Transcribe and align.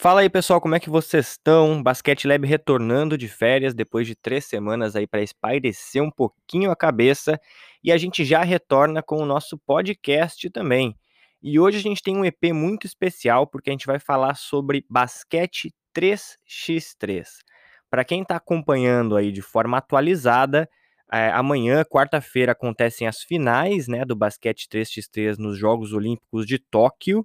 Fala 0.00 0.20
aí, 0.20 0.30
pessoal, 0.30 0.60
como 0.60 0.76
é 0.76 0.78
que 0.78 0.88
vocês 0.88 1.30
estão? 1.30 1.82
Basquete 1.82 2.28
Lab 2.28 2.46
retornando 2.46 3.18
de 3.18 3.26
férias 3.26 3.74
depois 3.74 4.06
de 4.06 4.14
três 4.14 4.44
semanas 4.44 4.94
aí 4.94 5.08
para 5.08 5.22
espairecer 5.22 6.00
um 6.00 6.08
pouquinho 6.08 6.70
a 6.70 6.76
cabeça 6.76 7.36
e 7.82 7.90
a 7.90 7.98
gente 7.98 8.24
já 8.24 8.44
retorna 8.44 9.02
com 9.02 9.16
o 9.16 9.26
nosso 9.26 9.58
podcast 9.58 10.48
também. 10.50 10.94
E 11.42 11.58
hoje 11.58 11.78
a 11.78 11.80
gente 11.80 12.00
tem 12.00 12.16
um 12.16 12.24
EP 12.24 12.52
muito 12.54 12.86
especial 12.86 13.44
porque 13.44 13.70
a 13.70 13.72
gente 13.72 13.86
vai 13.86 13.98
falar 13.98 14.36
sobre 14.36 14.86
basquete 14.88 15.74
3x3. 15.92 17.26
Para 17.90 18.04
quem 18.04 18.22
está 18.22 18.36
acompanhando 18.36 19.16
aí 19.16 19.32
de 19.32 19.42
forma 19.42 19.78
atualizada, 19.78 20.70
é, 21.12 21.30
amanhã, 21.30 21.84
quarta-feira, 21.84 22.52
acontecem 22.52 23.08
as 23.08 23.22
finais 23.22 23.88
né, 23.88 24.04
do 24.04 24.14
basquete 24.14 24.68
3x3 24.72 25.38
nos 25.38 25.58
Jogos 25.58 25.92
Olímpicos 25.92 26.46
de 26.46 26.60
Tóquio. 26.60 27.24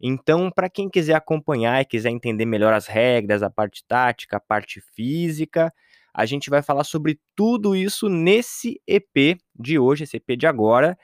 Então, 0.00 0.50
para 0.50 0.68
quem 0.68 0.88
quiser 0.88 1.14
acompanhar 1.14 1.80
e 1.80 1.84
quiser 1.84 2.10
entender 2.10 2.44
melhor 2.44 2.72
as 2.74 2.86
regras, 2.86 3.42
a 3.42 3.50
parte 3.50 3.84
tática, 3.86 4.36
a 4.36 4.40
parte 4.40 4.80
física, 4.80 5.72
a 6.12 6.26
gente 6.26 6.50
vai 6.50 6.62
falar 6.62 6.84
sobre 6.84 7.18
tudo 7.34 7.74
isso 7.74 8.08
nesse 8.08 8.80
EP 8.86 9.38
de 9.58 9.78
hoje, 9.78 10.04
esse 10.04 10.16
EP 10.16 10.36
de 10.38 10.46
agora. 10.46 10.96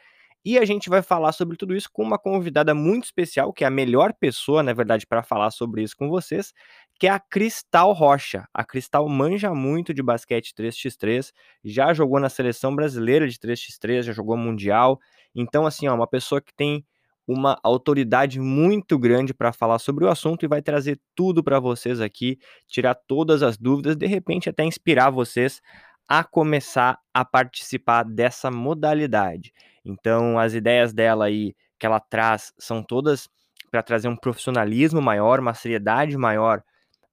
E 0.42 0.58
a 0.58 0.64
gente 0.64 0.88
vai 0.88 1.02
falar 1.02 1.32
sobre 1.32 1.56
tudo 1.56 1.76
isso 1.76 1.90
com 1.92 2.02
uma 2.02 2.18
convidada 2.18 2.74
muito 2.74 3.04
especial, 3.04 3.52
que 3.52 3.62
é 3.62 3.66
a 3.66 3.70
melhor 3.70 4.14
pessoa, 4.14 4.62
na 4.62 4.72
verdade, 4.72 5.06
para 5.06 5.22
falar 5.22 5.50
sobre 5.50 5.82
isso 5.82 5.94
com 5.94 6.08
vocês, 6.08 6.54
que 6.98 7.06
é 7.06 7.10
a 7.10 7.20
Cristal 7.20 7.92
Rocha. 7.92 8.46
A 8.54 8.64
Cristal 8.64 9.06
manja 9.06 9.52
muito 9.52 9.92
de 9.92 10.02
basquete 10.02 10.54
3x3, 10.54 11.30
já 11.62 11.92
jogou 11.92 12.18
na 12.18 12.30
seleção 12.30 12.74
brasileira 12.74 13.28
de 13.28 13.38
3x3, 13.38 14.02
já 14.04 14.12
jogou 14.12 14.36
mundial. 14.36 14.98
Então, 15.34 15.66
assim, 15.66 15.88
ó, 15.88 15.94
uma 15.94 16.06
pessoa 16.06 16.40
que 16.40 16.54
tem 16.54 16.86
uma 17.32 17.56
autoridade 17.62 18.40
muito 18.40 18.98
grande 18.98 19.32
para 19.32 19.52
falar 19.52 19.78
sobre 19.78 20.04
o 20.04 20.08
assunto 20.08 20.44
e 20.44 20.48
vai 20.48 20.60
trazer 20.60 21.00
tudo 21.14 21.44
para 21.44 21.60
vocês 21.60 22.00
aqui, 22.00 22.36
tirar 22.66 22.94
todas 22.94 23.40
as 23.40 23.56
dúvidas, 23.56 23.96
de 23.96 24.06
repente 24.06 24.48
até 24.48 24.64
inspirar 24.64 25.10
vocês 25.10 25.62
a 26.08 26.24
começar 26.24 26.98
a 27.14 27.24
participar 27.24 28.02
dessa 28.02 28.50
modalidade. 28.50 29.52
Então, 29.84 30.40
as 30.40 30.54
ideias 30.54 30.92
dela 30.92 31.26
aí 31.26 31.54
que 31.78 31.86
ela 31.86 32.00
traz 32.00 32.52
são 32.58 32.82
todas 32.82 33.28
para 33.70 33.80
trazer 33.80 34.08
um 34.08 34.16
profissionalismo 34.16 35.00
maior, 35.00 35.38
uma 35.38 35.54
seriedade 35.54 36.16
maior 36.16 36.64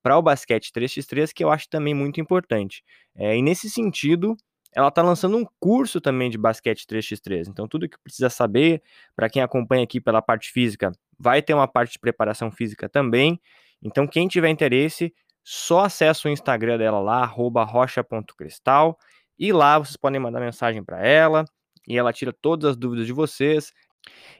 para 0.01 0.17
o 0.17 0.21
basquete 0.21 0.71
3x3, 0.71 1.31
que 1.31 1.43
eu 1.43 1.51
acho 1.51 1.69
também 1.69 1.93
muito 1.93 2.19
importante. 2.19 2.83
É, 3.15 3.37
e 3.37 3.41
nesse 3.43 3.69
sentido, 3.69 4.35
ela 4.77 4.89
está 4.89 5.01
lançando 5.01 5.35
um 5.35 5.45
curso 5.59 5.99
também 5.99 6.29
de 6.29 6.37
basquete 6.37 6.85
3x3. 6.85 7.47
Então, 7.47 7.67
tudo 7.67 7.89
que 7.89 7.97
precisa 7.97 8.29
saber, 8.29 8.83
para 9.15 9.27
quem 9.27 9.41
acompanha 9.41 9.83
aqui 9.83 9.99
pela 9.99 10.21
parte 10.21 10.51
física, 10.51 10.91
vai 11.17 11.41
ter 11.41 11.55
uma 11.55 11.67
parte 11.67 11.93
de 11.93 11.99
preparação 11.99 12.51
física 12.51 12.87
também. 12.87 13.41
Então, 13.81 14.05
quem 14.05 14.27
tiver 14.27 14.49
interesse, 14.49 15.11
só 15.43 15.85
acessa 15.85 16.27
o 16.27 16.31
Instagram 16.31 16.77
dela 16.77 16.99
lá, 16.99 17.25
rocha.cristal, 17.25 18.99
e 19.39 19.51
lá 19.51 19.79
vocês 19.79 19.97
podem 19.97 20.19
mandar 20.19 20.39
mensagem 20.39 20.83
para 20.83 21.03
ela, 21.03 21.43
e 21.87 21.97
ela 21.97 22.13
tira 22.13 22.31
todas 22.31 22.69
as 22.69 22.77
dúvidas 22.77 23.07
de 23.07 23.13
vocês, 23.13 23.73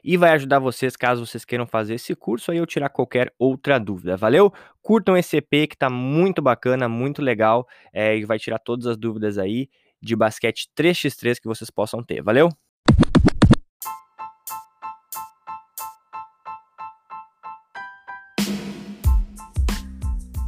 e 0.04 0.16
vai 0.16 0.30
ajudar 0.30 0.60
vocês 0.60 0.94
caso 0.94 1.26
vocês 1.26 1.44
queiram 1.44 1.66
fazer 1.66 1.94
esse 1.94 2.14
curso 2.14 2.52
aí 2.52 2.58
eu 2.58 2.66
tirar 2.66 2.90
qualquer 2.90 3.34
outra 3.40 3.76
dúvida. 3.80 4.16
Valeu? 4.16 4.52
Curtam 4.80 5.16
esse 5.16 5.38
EP 5.38 5.68
que 5.68 5.76
tá 5.76 5.90
muito 5.90 6.40
bacana, 6.40 6.88
muito 6.88 7.20
legal 7.20 7.66
é, 7.92 8.16
e 8.16 8.24
vai 8.24 8.38
tirar 8.38 8.60
todas 8.60 8.86
as 8.86 8.96
dúvidas 8.96 9.36
aí 9.36 9.68
de 10.00 10.14
basquete 10.16 10.68
3x3 10.76 11.40
que 11.40 11.48
vocês 11.48 11.70
possam 11.70 12.02
ter. 12.02 12.22
Valeu? 12.22 12.48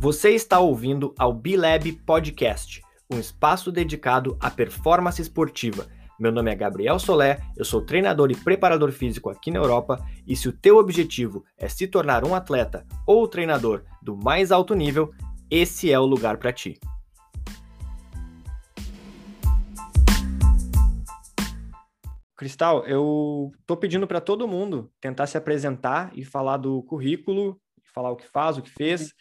Você 0.00 0.30
está 0.30 0.58
ouvindo 0.58 1.14
ao 1.18 1.30
B-Lab 1.30 1.92
Podcast, 2.06 2.80
um 3.12 3.20
espaço 3.20 3.70
dedicado 3.70 4.34
à 4.40 4.50
performance 4.50 5.20
esportiva. 5.20 5.86
Meu 6.18 6.32
nome 6.32 6.50
é 6.50 6.54
Gabriel 6.54 6.98
Solé, 6.98 7.40
eu 7.54 7.66
sou 7.66 7.82
treinador 7.82 8.30
e 8.30 8.34
preparador 8.34 8.92
físico 8.92 9.28
aqui 9.28 9.50
na 9.50 9.58
Europa, 9.58 10.02
e 10.26 10.34
se 10.34 10.48
o 10.48 10.52
teu 10.52 10.78
objetivo 10.78 11.44
é 11.56 11.68
se 11.68 11.86
tornar 11.86 12.24
um 12.24 12.34
atleta 12.34 12.86
ou 13.06 13.28
treinador 13.28 13.84
do 14.02 14.16
mais 14.16 14.50
alto 14.50 14.74
nível, 14.74 15.12
esse 15.50 15.92
é 15.92 16.00
o 16.00 16.06
lugar 16.06 16.38
para 16.38 16.52
ti. 16.52 16.78
Cristal, 22.40 22.86
eu 22.86 23.52
tô 23.66 23.76
pedindo 23.76 24.06
para 24.06 24.18
todo 24.18 24.48
mundo 24.48 24.90
tentar 24.98 25.26
se 25.26 25.36
apresentar 25.36 26.10
e 26.16 26.24
falar 26.24 26.56
do 26.56 26.82
currículo, 26.84 27.60
falar 27.92 28.10
o 28.10 28.16
que 28.16 28.26
faz, 28.26 28.56
o 28.56 28.62
que 28.62 28.70
fez, 28.70 29.12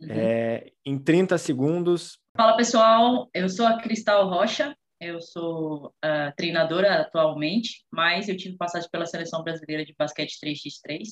uhum. 0.00 0.08
é, 0.10 0.72
em 0.84 0.98
30 0.98 1.38
segundos. 1.38 2.18
Fala 2.36 2.56
pessoal, 2.56 3.30
eu 3.32 3.48
sou 3.48 3.64
a 3.64 3.78
Cristal 3.80 4.28
Rocha, 4.28 4.76
eu 5.00 5.20
sou 5.20 5.94
uh, 6.04 6.34
treinadora 6.36 7.02
atualmente, 7.02 7.84
mas 7.92 8.28
eu 8.28 8.36
tive 8.36 8.56
passagem 8.56 8.88
pela 8.90 9.06
Seleção 9.06 9.44
Brasileira 9.44 9.84
de 9.84 9.94
Basquete 9.96 10.36
3x3 10.44 11.02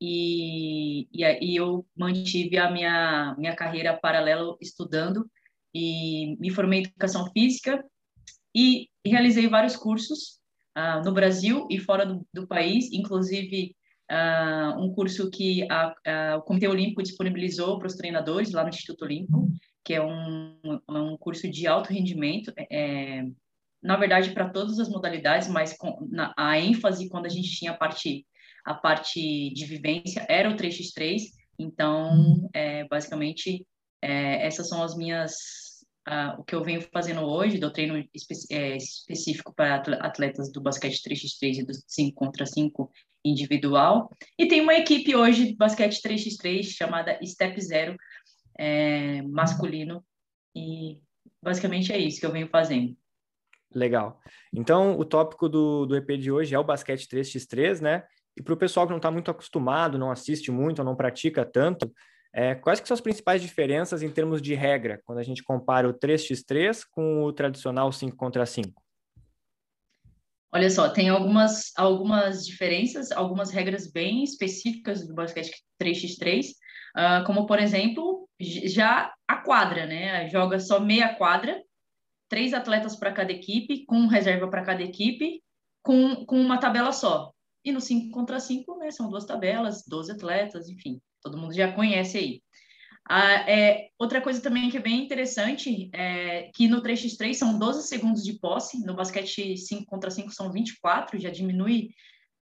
e, 0.00 1.08
e, 1.12 1.24
e 1.24 1.56
eu 1.56 1.84
mantive 1.96 2.56
a 2.56 2.70
minha, 2.70 3.34
minha 3.36 3.56
carreira 3.56 3.98
paralela 4.00 4.56
estudando 4.60 5.28
e 5.74 6.36
me 6.38 6.50
formei 6.50 6.82
em 6.82 6.84
Educação 6.84 7.28
Física 7.32 7.84
e 8.54 8.88
realizei 9.04 9.48
vários 9.48 9.74
cursos 9.74 10.40
uh, 10.76 11.04
no 11.04 11.12
Brasil 11.12 11.66
e 11.70 11.78
fora 11.78 12.04
do, 12.06 12.26
do 12.32 12.46
país, 12.46 12.90
inclusive 12.92 13.74
uh, 14.10 14.80
um 14.80 14.92
curso 14.92 15.30
que 15.30 15.66
a, 15.70 15.94
a, 16.06 16.36
o 16.36 16.42
Comitê 16.42 16.68
Olímpico 16.68 17.02
disponibilizou 17.02 17.78
para 17.78 17.86
os 17.86 17.96
treinadores 17.96 18.52
lá 18.52 18.62
no 18.62 18.68
Instituto 18.68 19.04
Olímpico, 19.04 19.48
que 19.84 19.94
é 19.94 20.02
um, 20.02 20.58
um 20.88 21.16
curso 21.16 21.48
de 21.50 21.66
alto 21.66 21.92
rendimento, 21.92 22.52
é, 22.56 22.66
é 22.70 23.24
na 23.82 23.96
verdade 23.96 24.30
para 24.30 24.48
todas 24.48 24.78
as 24.78 24.88
modalidades, 24.88 25.48
mas 25.48 25.76
com, 25.76 26.06
na, 26.10 26.32
a 26.36 26.58
ênfase 26.58 27.08
quando 27.08 27.26
a 27.26 27.30
gente 27.30 27.50
tinha 27.50 27.72
a 27.72 27.76
parte 27.76 28.24
a 28.64 28.74
parte 28.74 29.52
de 29.52 29.66
vivência 29.66 30.24
era 30.28 30.48
o 30.48 30.54
3x3, 30.54 31.22
então 31.58 32.48
é, 32.54 32.86
basicamente 32.86 33.66
é, 34.00 34.46
essas 34.46 34.68
são 34.68 34.84
as 34.84 34.96
minhas 34.96 35.71
uh, 36.08 36.40
o 36.40 36.44
que 36.44 36.54
eu 36.54 36.62
venho 36.62 36.82
fazendo 36.92 37.22
hoje, 37.22 37.58
do 37.58 37.72
treino 37.72 37.96
espe 38.14 38.34
é, 38.50 38.76
específico 38.76 39.54
para 39.54 39.76
atletas 39.76 40.50
do 40.52 40.60
basquete 40.60 41.02
3x3 41.02 41.58
e 41.58 41.64
do 41.64 41.72
5 41.86 42.14
contra 42.14 42.46
5 42.46 42.90
individual. 43.24 44.10
E 44.38 44.46
tem 44.46 44.60
uma 44.60 44.74
equipe 44.74 45.14
hoje 45.14 45.48
de 45.48 45.56
basquete 45.56 46.00
3x3 46.02 46.64
chamada 46.64 47.18
Step 47.24 47.60
Zero 47.60 47.96
é, 48.58 49.22
masculino. 49.22 50.04
E 50.54 50.98
basicamente 51.42 51.92
é 51.92 51.98
isso 51.98 52.20
que 52.20 52.26
eu 52.26 52.32
venho 52.32 52.48
fazendo. 52.48 52.96
Legal. 53.74 54.20
Então, 54.52 54.98
o 54.98 55.04
tópico 55.04 55.48
do, 55.48 55.86
do 55.86 55.96
EP 55.96 56.10
de 56.18 56.30
hoje 56.30 56.54
é 56.54 56.58
o 56.58 56.64
basquete 56.64 57.08
3x3, 57.08 57.80
né? 57.80 58.04
E 58.36 58.42
para 58.42 58.54
o 58.54 58.56
pessoal 58.56 58.86
que 58.86 58.90
não 58.90 58.98
está 58.98 59.10
muito 59.10 59.30
acostumado, 59.30 59.98
não 59.98 60.10
assiste 60.10 60.50
muito, 60.50 60.80
ou 60.80 60.84
não 60.84 60.96
pratica 60.96 61.44
tanto, 61.44 61.92
é, 62.34 62.54
quais 62.54 62.80
que 62.80 62.88
são 62.88 62.94
as 62.94 63.00
principais 63.00 63.42
diferenças 63.42 64.02
em 64.02 64.10
termos 64.10 64.40
de 64.40 64.54
regra, 64.54 65.02
quando 65.04 65.18
a 65.18 65.22
gente 65.22 65.42
compara 65.42 65.88
o 65.88 65.92
3x3 65.92 66.82
com 66.90 67.24
o 67.24 67.32
tradicional 67.32 67.92
5 67.92 68.16
contra 68.16 68.46
5? 68.46 68.82
Olha 70.54 70.70
só, 70.70 70.88
tem 70.88 71.10
algumas, 71.10 71.72
algumas 71.76 72.46
diferenças, 72.46 73.12
algumas 73.12 73.50
regras 73.50 73.90
bem 73.90 74.22
específicas 74.22 75.06
do 75.06 75.14
basquete 75.14 75.62
3x3, 75.82 76.46
uh, 76.46 76.52
ah, 76.94 77.24
como, 77.26 77.46
por 77.46 77.58
exemplo, 77.58 78.28
já 78.40 79.12
a 79.28 79.36
quadra, 79.36 79.86
né? 79.86 80.28
Joga 80.28 80.58
só 80.58 80.80
meia 80.80 81.14
quadra, 81.14 81.62
três 82.28 82.54
atletas 82.54 82.96
para 82.96 83.12
cada 83.12 83.32
equipe, 83.32 83.84
com 83.86 84.06
reserva 84.06 84.48
para 84.48 84.64
cada 84.64 84.82
equipe, 84.82 85.42
com, 85.82 86.24
com 86.26 86.40
uma 86.40 86.58
tabela 86.58 86.92
só. 86.92 87.32
E 87.64 87.72
no 87.72 87.80
5 87.80 88.10
contra 88.10 88.40
5, 88.40 88.78
né, 88.78 88.90
são 88.90 89.08
duas 89.08 89.24
tabelas, 89.24 89.84
12 89.86 90.12
atletas, 90.12 90.68
enfim 90.68 91.00
todo 91.22 91.38
mundo 91.38 91.54
já 91.54 91.72
conhece 91.72 92.18
aí. 92.18 92.42
Ah, 93.08 93.50
é, 93.50 93.88
outra 93.98 94.20
coisa 94.20 94.40
também 94.40 94.70
que 94.70 94.76
é 94.76 94.80
bem 94.80 95.02
interessante 95.02 95.90
é 95.92 96.50
que 96.54 96.68
no 96.68 96.82
3x3 96.82 97.34
são 97.34 97.58
12 97.58 97.88
segundos 97.88 98.22
de 98.22 98.38
posse, 98.38 98.84
no 98.84 98.94
basquete 98.94 99.56
5 99.56 99.86
contra 99.86 100.10
5 100.10 100.30
são 100.30 100.52
24, 100.52 101.18
já 101.20 101.30
diminui 101.30 101.90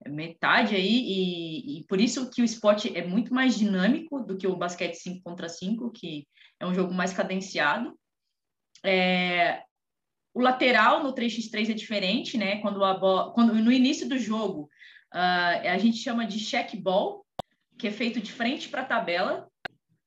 metade 0.07 0.75
aí, 0.75 0.87
e, 0.87 1.79
e, 1.79 1.83
por 1.85 1.99
isso 1.99 2.29
que 2.29 2.41
o 2.41 2.45
esporte 2.45 2.95
é 2.95 3.05
muito 3.05 3.33
mais 3.33 3.57
dinâmico 3.57 4.21
do 4.21 4.37
que 4.37 4.47
o 4.47 4.55
basquete 4.55 4.95
5 4.95 5.21
contra 5.23 5.49
5, 5.49 5.91
que 5.91 6.25
é 6.59 6.65
um 6.65 6.73
jogo 6.73 6.93
mais 6.93 7.13
cadenciado. 7.13 7.97
É, 8.85 9.61
o 10.33 10.41
lateral 10.41 11.03
no 11.03 11.13
3x3 11.13 11.71
é 11.71 11.73
diferente, 11.73 12.37
né? 12.37 12.61
Quando, 12.61 12.83
a 12.83 12.93
bola, 12.93 13.33
quando 13.33 13.53
no 13.53 13.71
início 13.71 14.07
do 14.07 14.17
jogo 14.17 14.69
uh, 15.13 15.67
a 15.67 15.77
gente 15.77 15.97
chama 15.97 16.25
de 16.25 16.39
check 16.39 16.75
ball, 16.75 17.25
que 17.79 17.87
é 17.87 17.91
feito 17.91 18.19
de 18.19 18.31
frente 18.31 18.67
para 18.67 18.81
a 18.81 18.85
tabela. 18.85 19.49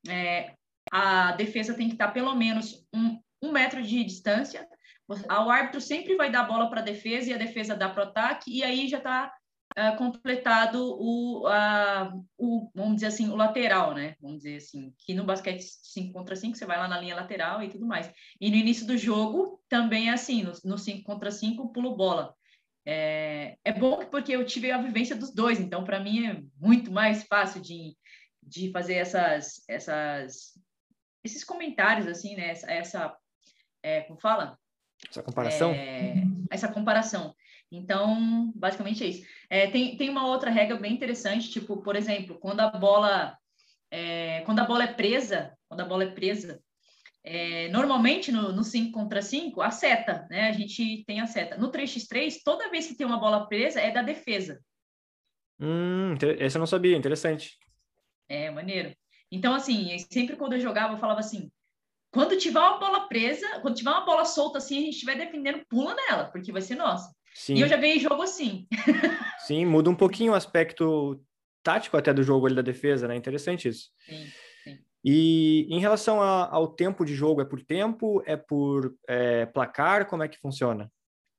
É, 0.06 0.54
a 0.92 1.32
defesa 1.32 1.74
tem 1.74 1.88
que 1.88 1.94
estar 1.94 2.08
pelo 2.08 2.34
menos 2.34 2.86
um, 2.94 3.18
um 3.42 3.50
metro 3.50 3.82
de 3.82 4.04
distância. 4.04 4.68
O 5.08 5.50
árbitro 5.50 5.80
sempre 5.80 6.14
vai 6.14 6.30
dar 6.30 6.44
bola 6.44 6.68
para 6.68 6.80
a 6.80 6.84
defesa 6.84 7.30
e 7.30 7.34
a 7.34 7.38
defesa 7.38 7.74
dá 7.74 7.88
para 7.88 8.04
o 8.04 8.08
ataque, 8.08 8.50
e 8.56 8.62
aí 8.62 8.88
já 8.88 8.98
está 8.98 9.32
uh, 9.76 9.96
completado 9.96 10.78
o, 10.78 11.46
uh, 11.48 12.24
o, 12.38 12.70
vamos 12.74 12.96
dizer 12.96 13.06
assim, 13.06 13.28
o 13.28 13.36
lateral, 13.36 13.94
né? 13.94 14.14
Vamos 14.20 14.38
dizer 14.38 14.56
assim, 14.56 14.94
que 14.98 15.14
no 15.14 15.24
basquete 15.24 15.62
5 15.62 16.12
contra 16.12 16.36
5 16.36 16.56
você 16.56 16.64
vai 16.64 16.78
lá 16.78 16.88
na 16.88 17.00
linha 17.00 17.16
lateral 17.16 17.62
e 17.62 17.68
tudo 17.68 17.86
mais. 17.86 18.10
E 18.40 18.50
no 18.50 18.56
início 18.56 18.86
do 18.86 18.96
jogo 18.96 19.62
também 19.68 20.08
é 20.08 20.12
assim, 20.12 20.46
no 20.64 20.78
5 20.78 21.02
contra 21.04 21.30
5 21.30 21.72
pulo 21.72 21.96
bola. 21.96 22.34
É, 22.84 23.56
é 23.64 23.72
bom 23.72 24.04
porque 24.06 24.32
eu 24.32 24.44
tive 24.44 24.70
a 24.70 24.82
vivência 24.82 25.14
dos 25.14 25.32
dois, 25.32 25.60
então 25.60 25.84
para 25.84 26.00
mim 26.00 26.26
é 26.26 26.42
muito 26.58 26.90
mais 26.90 27.22
fácil 27.24 27.60
de, 27.60 27.96
de 28.42 28.70
fazer 28.72 28.94
essas, 28.94 29.62
essas, 29.68 30.58
esses 31.24 31.44
comentários, 31.44 32.06
assim, 32.06 32.34
né? 32.34 32.50
Essa, 32.50 32.70
essa 32.70 33.16
é, 33.82 34.00
como 34.02 34.20
fala? 34.20 34.58
Essa 35.08 35.22
comparação? 35.22 35.70
É, 35.72 36.14
essa 36.50 36.68
comparação. 36.68 37.34
Então, 37.70 38.52
basicamente 38.54 39.02
é 39.02 39.06
isso. 39.06 39.26
É, 39.48 39.70
tem, 39.70 39.96
tem 39.96 40.10
uma 40.10 40.26
outra 40.26 40.50
regra 40.50 40.76
bem 40.76 40.92
interessante, 40.92 41.50
tipo, 41.50 41.82
por 41.82 41.96
exemplo, 41.96 42.38
quando 42.38 42.60
a 42.60 42.70
bola 42.70 43.38
é, 43.92 44.40
quando 44.46 44.58
a 44.60 44.64
bola 44.64 44.84
é 44.84 44.92
presa, 44.92 45.56
quando 45.68 45.80
a 45.80 45.84
bola 45.84 46.04
é 46.04 46.10
presa, 46.10 46.62
é, 47.24 47.68
normalmente 47.68 48.32
no, 48.32 48.64
5 48.64 48.92
contra 48.92 49.22
5, 49.22 49.60
a 49.60 49.70
seta, 49.70 50.26
né? 50.28 50.48
A 50.48 50.52
gente 50.52 51.04
tem 51.06 51.20
a 51.20 51.26
seta. 51.26 51.56
No 51.56 51.70
3x3, 51.70 52.38
toda 52.44 52.70
vez 52.70 52.86
que 52.86 52.94
tem 52.94 53.06
uma 53.06 53.20
bola 53.20 53.46
presa, 53.46 53.80
é 53.80 53.90
da 53.90 54.02
defesa. 54.02 54.60
Hum, 55.60 56.14
esse 56.38 56.56
eu 56.56 56.60
não 56.60 56.66
sabia, 56.66 56.96
interessante. 56.96 57.56
É, 58.28 58.50
maneiro. 58.50 58.92
Então, 59.30 59.54
assim, 59.54 59.96
sempre 60.10 60.36
quando 60.36 60.54
eu 60.54 60.60
jogava, 60.60 60.94
eu 60.94 60.98
falava 60.98 61.20
assim, 61.20 61.50
quando 62.10 62.36
tiver 62.36 62.58
uma 62.58 62.78
bola 62.78 63.08
presa, 63.08 63.60
quando 63.60 63.76
tiver 63.76 63.90
uma 63.90 64.04
bola 64.04 64.24
solta 64.24 64.58
assim, 64.58 64.78
a 64.78 64.80
gente 64.80 64.94
estiver 64.94 65.16
defendendo, 65.16 65.64
pula 65.68 65.94
nela, 65.94 66.24
porque 66.24 66.52
vai 66.52 66.60
ser 66.60 66.74
nossa. 66.74 67.14
Sim. 67.34 67.54
E 67.54 67.60
eu 67.60 67.68
já 67.68 67.76
ganhei 67.76 67.98
jogo 67.98 68.22
assim. 68.22 68.66
Sim, 69.46 69.64
muda 69.64 69.88
um 69.88 69.94
pouquinho 69.94 70.32
o 70.32 70.34
aspecto 70.34 71.24
tático 71.62 71.96
até 71.96 72.12
do 72.12 72.22
jogo 72.22 72.46
ali 72.46 72.54
da 72.54 72.62
defesa, 72.62 73.08
né? 73.08 73.16
Interessante 73.16 73.68
isso. 73.68 73.90
Sim. 74.04 74.26
E 75.04 75.66
em 75.68 75.80
relação 75.80 76.20
a, 76.22 76.48
ao 76.48 76.68
tempo 76.68 77.04
de 77.04 77.14
jogo, 77.14 77.40
é 77.40 77.44
por 77.44 77.60
tempo? 77.62 78.22
É 78.24 78.36
por 78.36 78.94
é, 79.08 79.46
placar? 79.46 80.06
Como 80.06 80.22
é 80.22 80.28
que 80.28 80.38
funciona? 80.38 80.90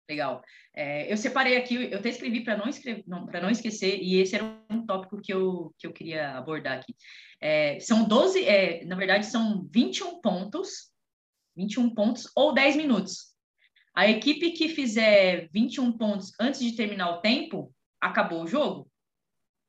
Legal. 0.09 0.43
É, 0.75 1.11
eu 1.11 1.15
separei 1.15 1.55
aqui, 1.55 1.75
eu 1.91 1.97
até 1.97 2.09
escrevi 2.09 2.43
para 2.43 2.57
não, 2.57 2.67
escrever, 2.67 3.03
não, 3.07 3.25
não 3.25 3.49
esquecer, 3.49 3.99
e 4.01 4.19
esse 4.19 4.35
era 4.35 4.43
um 4.69 4.85
tópico 4.85 5.21
que 5.21 5.33
eu, 5.33 5.73
que 5.77 5.87
eu 5.87 5.93
queria 5.93 6.37
abordar 6.37 6.79
aqui. 6.79 6.93
É, 7.39 7.79
são 7.79 8.05
12, 8.07 8.43
é, 8.45 8.83
na 8.85 8.95
verdade, 8.95 9.25
são 9.25 9.67
21 9.71 10.19
pontos, 10.19 10.91
21 11.55 11.93
pontos 11.93 12.29
ou 12.35 12.53
10 12.53 12.75
minutos. 12.75 13.33
A 13.95 14.07
equipe 14.07 14.51
que 14.51 14.67
fizer 14.67 15.49
21 15.53 15.97
pontos 15.97 16.33
antes 16.39 16.59
de 16.59 16.75
terminar 16.75 17.11
o 17.11 17.21
tempo, 17.21 17.73
acabou 18.01 18.43
o 18.43 18.47
jogo. 18.47 18.89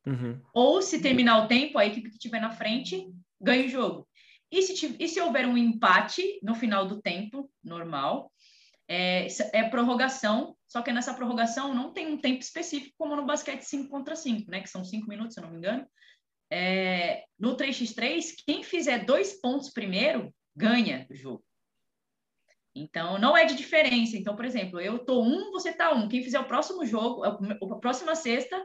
Uhum. 0.06 0.40
Ou 0.52 0.82
se 0.82 1.00
terminar 1.00 1.44
o 1.44 1.48
tempo, 1.48 1.78
a 1.78 1.86
equipe 1.86 2.08
que 2.08 2.16
estiver 2.16 2.40
na 2.40 2.50
frente 2.50 3.06
ganha 3.44 3.66
o 3.66 3.68
jogo. 3.68 4.08
E 4.50 4.62
se, 4.62 4.96
e 4.98 5.08
se 5.08 5.20
houver 5.20 5.46
um 5.46 5.56
empate 5.56 6.38
no 6.42 6.54
final 6.54 6.86
do 6.86 7.00
tempo, 7.00 7.50
normal, 7.62 8.32
é, 8.88 9.26
é, 9.52 9.68
prorrogação, 9.68 10.56
só 10.68 10.82
que 10.82 10.92
nessa 10.92 11.14
prorrogação 11.14 11.74
não 11.74 11.92
tem 11.92 12.06
um 12.06 12.18
tempo 12.18 12.40
específico, 12.40 12.94
como 12.98 13.16
no 13.16 13.26
basquete 13.26 13.62
5 13.62 13.88
contra 13.88 14.14
5, 14.14 14.50
né? 14.50 14.60
Que 14.60 14.68
são 14.68 14.84
5 14.84 15.08
minutos, 15.08 15.34
se 15.34 15.40
eu 15.40 15.44
não 15.44 15.50
me 15.50 15.58
engano. 15.58 15.86
É, 16.50 17.24
no 17.38 17.56
3x3, 17.56 18.34
quem 18.46 18.62
fizer 18.62 19.04
dois 19.04 19.40
pontos 19.40 19.70
primeiro, 19.70 20.32
ganha 20.54 21.06
o 21.10 21.14
jogo. 21.14 21.44
Então, 22.74 23.18
não 23.18 23.36
é 23.36 23.44
de 23.44 23.54
diferença. 23.54 24.16
Então, 24.16 24.34
por 24.34 24.44
exemplo, 24.44 24.80
eu 24.80 24.98
tô 24.98 25.22
um, 25.22 25.50
você 25.52 25.72
tá 25.72 25.92
um. 25.92 26.08
Quem 26.08 26.22
fizer 26.22 26.40
o 26.40 26.46
próximo 26.46 26.84
jogo, 26.84 27.24
a 27.24 27.78
próxima 27.80 28.14
sexta, 28.14 28.64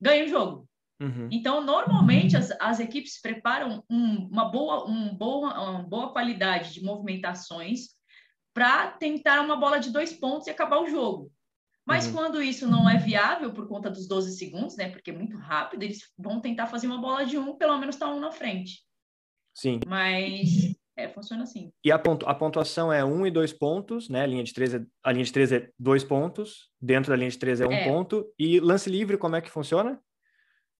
ganha 0.00 0.24
o 0.24 0.28
jogo. 0.28 0.68
Uhum. 1.00 1.28
Então, 1.30 1.62
normalmente, 1.62 2.36
as, 2.36 2.50
as 2.60 2.80
equipes 2.80 3.20
preparam 3.20 3.84
um, 3.90 4.28
uma, 4.28 4.46
boa, 4.46 4.88
um 4.88 5.14
boa, 5.14 5.70
uma 5.70 5.82
boa 5.82 6.12
qualidade 6.12 6.72
de 6.72 6.82
movimentações 6.82 7.88
para 8.54 8.88
tentar 8.92 9.40
uma 9.42 9.56
bola 9.56 9.78
de 9.78 9.90
dois 9.90 10.12
pontos 10.12 10.46
e 10.46 10.50
acabar 10.50 10.80
o 10.80 10.88
jogo. 10.88 11.30
Mas 11.86 12.06
uhum. 12.06 12.14
quando 12.14 12.42
isso 12.42 12.66
não 12.66 12.88
é 12.88 12.96
viável 12.96 13.52
por 13.52 13.68
conta 13.68 13.90
dos 13.90 14.08
12 14.08 14.36
segundos, 14.36 14.76
né? 14.76 14.88
Porque 14.88 15.10
é 15.10 15.14
muito 15.14 15.36
rápido, 15.36 15.82
eles 15.82 16.00
vão 16.18 16.40
tentar 16.40 16.66
fazer 16.66 16.86
uma 16.86 17.00
bola 17.00 17.24
de 17.24 17.38
um, 17.38 17.56
pelo 17.56 17.78
menos 17.78 17.96
tá 17.96 18.12
um 18.12 18.18
na 18.18 18.32
frente. 18.32 18.82
Sim. 19.54 19.80
Mas 19.86 20.74
é, 20.96 21.08
funciona 21.08 21.42
assim. 21.42 21.70
E 21.84 21.92
a, 21.92 21.98
pontu 21.98 22.26
a 22.26 22.34
pontuação 22.34 22.92
é 22.92 23.04
um 23.04 23.26
e 23.26 23.30
dois 23.30 23.52
pontos, 23.52 24.08
né? 24.08 24.22
A 24.22 24.26
linha 24.26 24.42
de 24.42 24.52
três 24.52 24.74
é, 24.74 24.82
a 25.04 25.12
linha 25.12 25.24
de 25.24 25.32
três 25.32 25.52
é 25.52 25.70
dois 25.78 26.02
pontos, 26.02 26.70
dentro 26.80 27.10
da 27.10 27.16
linha 27.16 27.30
de 27.30 27.38
três 27.38 27.60
é 27.60 27.66
um 27.66 27.72
é. 27.72 27.84
ponto. 27.84 28.26
E 28.38 28.58
lance 28.58 28.90
livre, 28.90 29.18
como 29.18 29.36
é 29.36 29.40
que 29.40 29.50
funciona? 29.50 30.00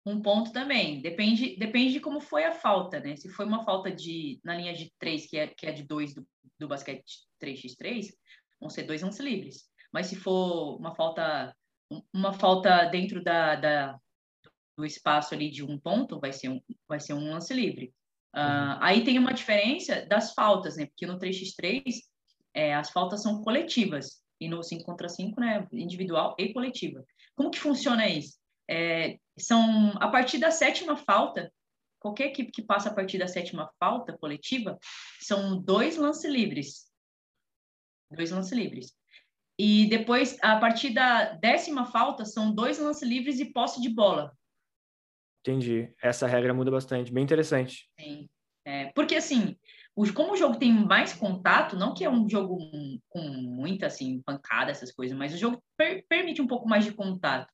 Um 0.06 0.22
ponto 0.22 0.52
também. 0.52 1.02
Depende, 1.02 1.56
depende 1.56 1.94
de 1.94 2.00
como 2.00 2.20
foi 2.20 2.44
a 2.44 2.52
falta, 2.52 3.00
né? 3.00 3.16
Se 3.16 3.28
foi 3.28 3.44
uma 3.44 3.64
falta 3.64 3.90
de 3.90 4.40
na 4.44 4.54
linha 4.54 4.72
de 4.72 4.92
três, 5.00 5.28
que 5.28 5.36
é, 5.36 5.48
que 5.48 5.66
é 5.66 5.72
de 5.72 5.82
dois 5.82 6.14
do, 6.14 6.24
do 6.58 6.68
basquete 6.68 7.26
3x3, 7.42 8.06
vão 8.60 8.70
ser 8.70 8.84
dois 8.84 9.02
lances 9.02 9.20
livres. 9.20 9.64
Mas 9.92 10.06
se 10.06 10.14
for 10.14 10.78
uma 10.78 10.94
falta 10.94 11.54
uma 12.12 12.32
falta 12.32 12.84
dentro 12.86 13.22
da, 13.22 13.56
da 13.56 13.98
do 14.76 14.84
espaço 14.84 15.34
ali 15.34 15.50
de 15.50 15.64
um 15.64 15.78
ponto, 15.78 16.20
vai 16.20 16.32
ser 16.32 16.50
um, 16.50 16.60
vai 16.86 17.00
ser 17.00 17.14
um 17.14 17.30
lance 17.30 17.52
livre. 17.52 17.92
Uh, 18.34 18.76
aí 18.80 19.02
tem 19.02 19.18
uma 19.18 19.32
diferença 19.32 20.04
das 20.06 20.34
faltas, 20.34 20.76
né? 20.76 20.86
Porque 20.86 21.06
no 21.06 21.18
3x3 21.18 21.82
é, 22.52 22.74
as 22.74 22.90
faltas 22.90 23.22
são 23.22 23.42
coletivas 23.42 24.22
e 24.38 24.48
no 24.48 24.62
5 24.62 24.84
contra 24.84 25.08
5, 25.08 25.40
né? 25.40 25.66
Individual 25.72 26.36
e 26.38 26.52
coletiva. 26.52 27.02
Como 27.34 27.50
que 27.50 27.58
funciona 27.58 28.06
isso? 28.06 28.38
É, 28.68 29.18
são 29.38 29.92
a 29.96 30.08
partir 30.08 30.38
da 30.38 30.50
sétima 30.50 30.96
falta, 30.96 31.52
qualquer 31.98 32.26
equipe 32.26 32.52
que 32.52 32.62
passa 32.62 32.88
a 32.88 32.94
partir 32.94 33.18
da 33.18 33.28
sétima 33.28 33.70
falta 33.78 34.16
coletiva, 34.16 34.78
são 35.20 35.60
dois 35.60 35.96
lance 35.96 36.28
livres. 36.28 36.90
Dois 38.10 38.30
lance 38.30 38.54
livres. 38.54 38.94
E 39.58 39.86
depois, 39.88 40.36
a 40.42 40.58
partir 40.58 40.90
da 40.90 41.32
décima 41.34 41.86
falta, 41.86 42.24
são 42.24 42.54
dois 42.54 42.78
lance 42.78 43.04
livres 43.04 43.40
e 43.40 43.52
posse 43.52 43.80
de 43.80 43.88
bola. 43.88 44.36
Entendi. 45.40 45.92
Essa 46.02 46.26
regra 46.26 46.52
muda 46.52 46.70
bastante. 46.70 47.12
Bem 47.12 47.24
interessante. 47.24 47.88
Sim. 47.98 48.28
É, 48.64 48.92
porque, 48.94 49.14
assim, 49.14 49.56
como 50.14 50.32
o 50.32 50.36
jogo 50.36 50.58
tem 50.58 50.72
mais 50.72 51.12
contato, 51.12 51.76
não 51.76 51.94
que 51.94 52.04
é 52.04 52.10
um 52.10 52.28
jogo 52.28 52.58
com 53.08 53.20
muita, 53.20 53.86
assim, 53.86 54.20
pancada, 54.22 54.70
essas 54.70 54.92
coisas, 54.92 55.16
mas 55.16 55.32
o 55.32 55.38
jogo 55.38 55.62
per 55.76 56.04
permite 56.08 56.42
um 56.42 56.46
pouco 56.46 56.68
mais 56.68 56.84
de 56.84 56.92
contato, 56.92 57.50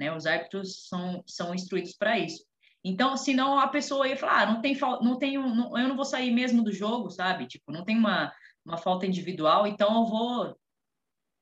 né? 0.00 0.10
Os 0.16 0.24
árbitros 0.24 0.88
são, 0.88 1.22
são 1.26 1.54
instruídos 1.54 1.92
para 1.92 2.18
isso. 2.18 2.42
Então, 2.82 3.14
senão 3.16 3.58
a 3.58 3.68
pessoa 3.68 4.08
ia 4.08 4.16
falar, 4.16 4.40
ah, 4.40 4.46
não 4.46 4.62
tem, 4.62 4.76
não 5.02 5.18
tenho, 5.18 5.42
não, 5.54 5.78
eu 5.78 5.86
não 5.86 5.94
vou 5.94 6.04
sair 6.06 6.30
mesmo 6.30 6.64
do 6.64 6.72
jogo, 6.72 7.10
sabe? 7.10 7.46
Tipo, 7.46 7.70
não 7.70 7.84
tem 7.84 7.96
uma, 7.96 8.32
uma 8.64 8.78
falta 8.78 9.04
individual, 9.06 9.66
então 9.66 10.00
eu 10.00 10.06
vou 10.06 10.56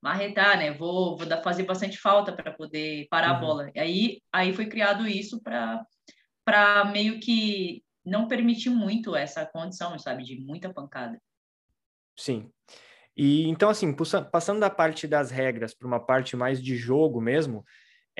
marretar, 0.02 0.58
né? 0.58 0.72
Vou, 0.72 1.16
vou 1.16 1.26
dar, 1.26 1.40
fazer 1.40 1.62
bastante 1.62 1.96
falta 1.96 2.32
para 2.32 2.52
poder 2.52 3.06
parar 3.08 3.30
uhum. 3.30 3.36
a 3.36 3.40
bola. 3.40 3.70
E 3.72 3.78
aí, 3.78 4.22
aí 4.32 4.52
foi 4.52 4.66
criado 4.66 5.06
isso 5.06 5.40
para 5.40 5.84
para 6.44 6.82
meio 6.86 7.20
que 7.20 7.84
não 8.02 8.26
permitir 8.26 8.70
muito 8.70 9.14
essa 9.14 9.44
condição, 9.44 9.98
sabe, 9.98 10.24
de 10.24 10.40
muita 10.40 10.72
pancada. 10.72 11.20
Sim. 12.16 12.50
E 13.14 13.46
então, 13.48 13.68
assim, 13.68 13.94
passando 14.32 14.58
da 14.58 14.70
parte 14.70 15.06
das 15.06 15.30
regras 15.30 15.74
para 15.74 15.86
uma 15.86 16.00
parte 16.00 16.36
mais 16.36 16.62
de 16.62 16.74
jogo 16.74 17.20
mesmo, 17.20 17.66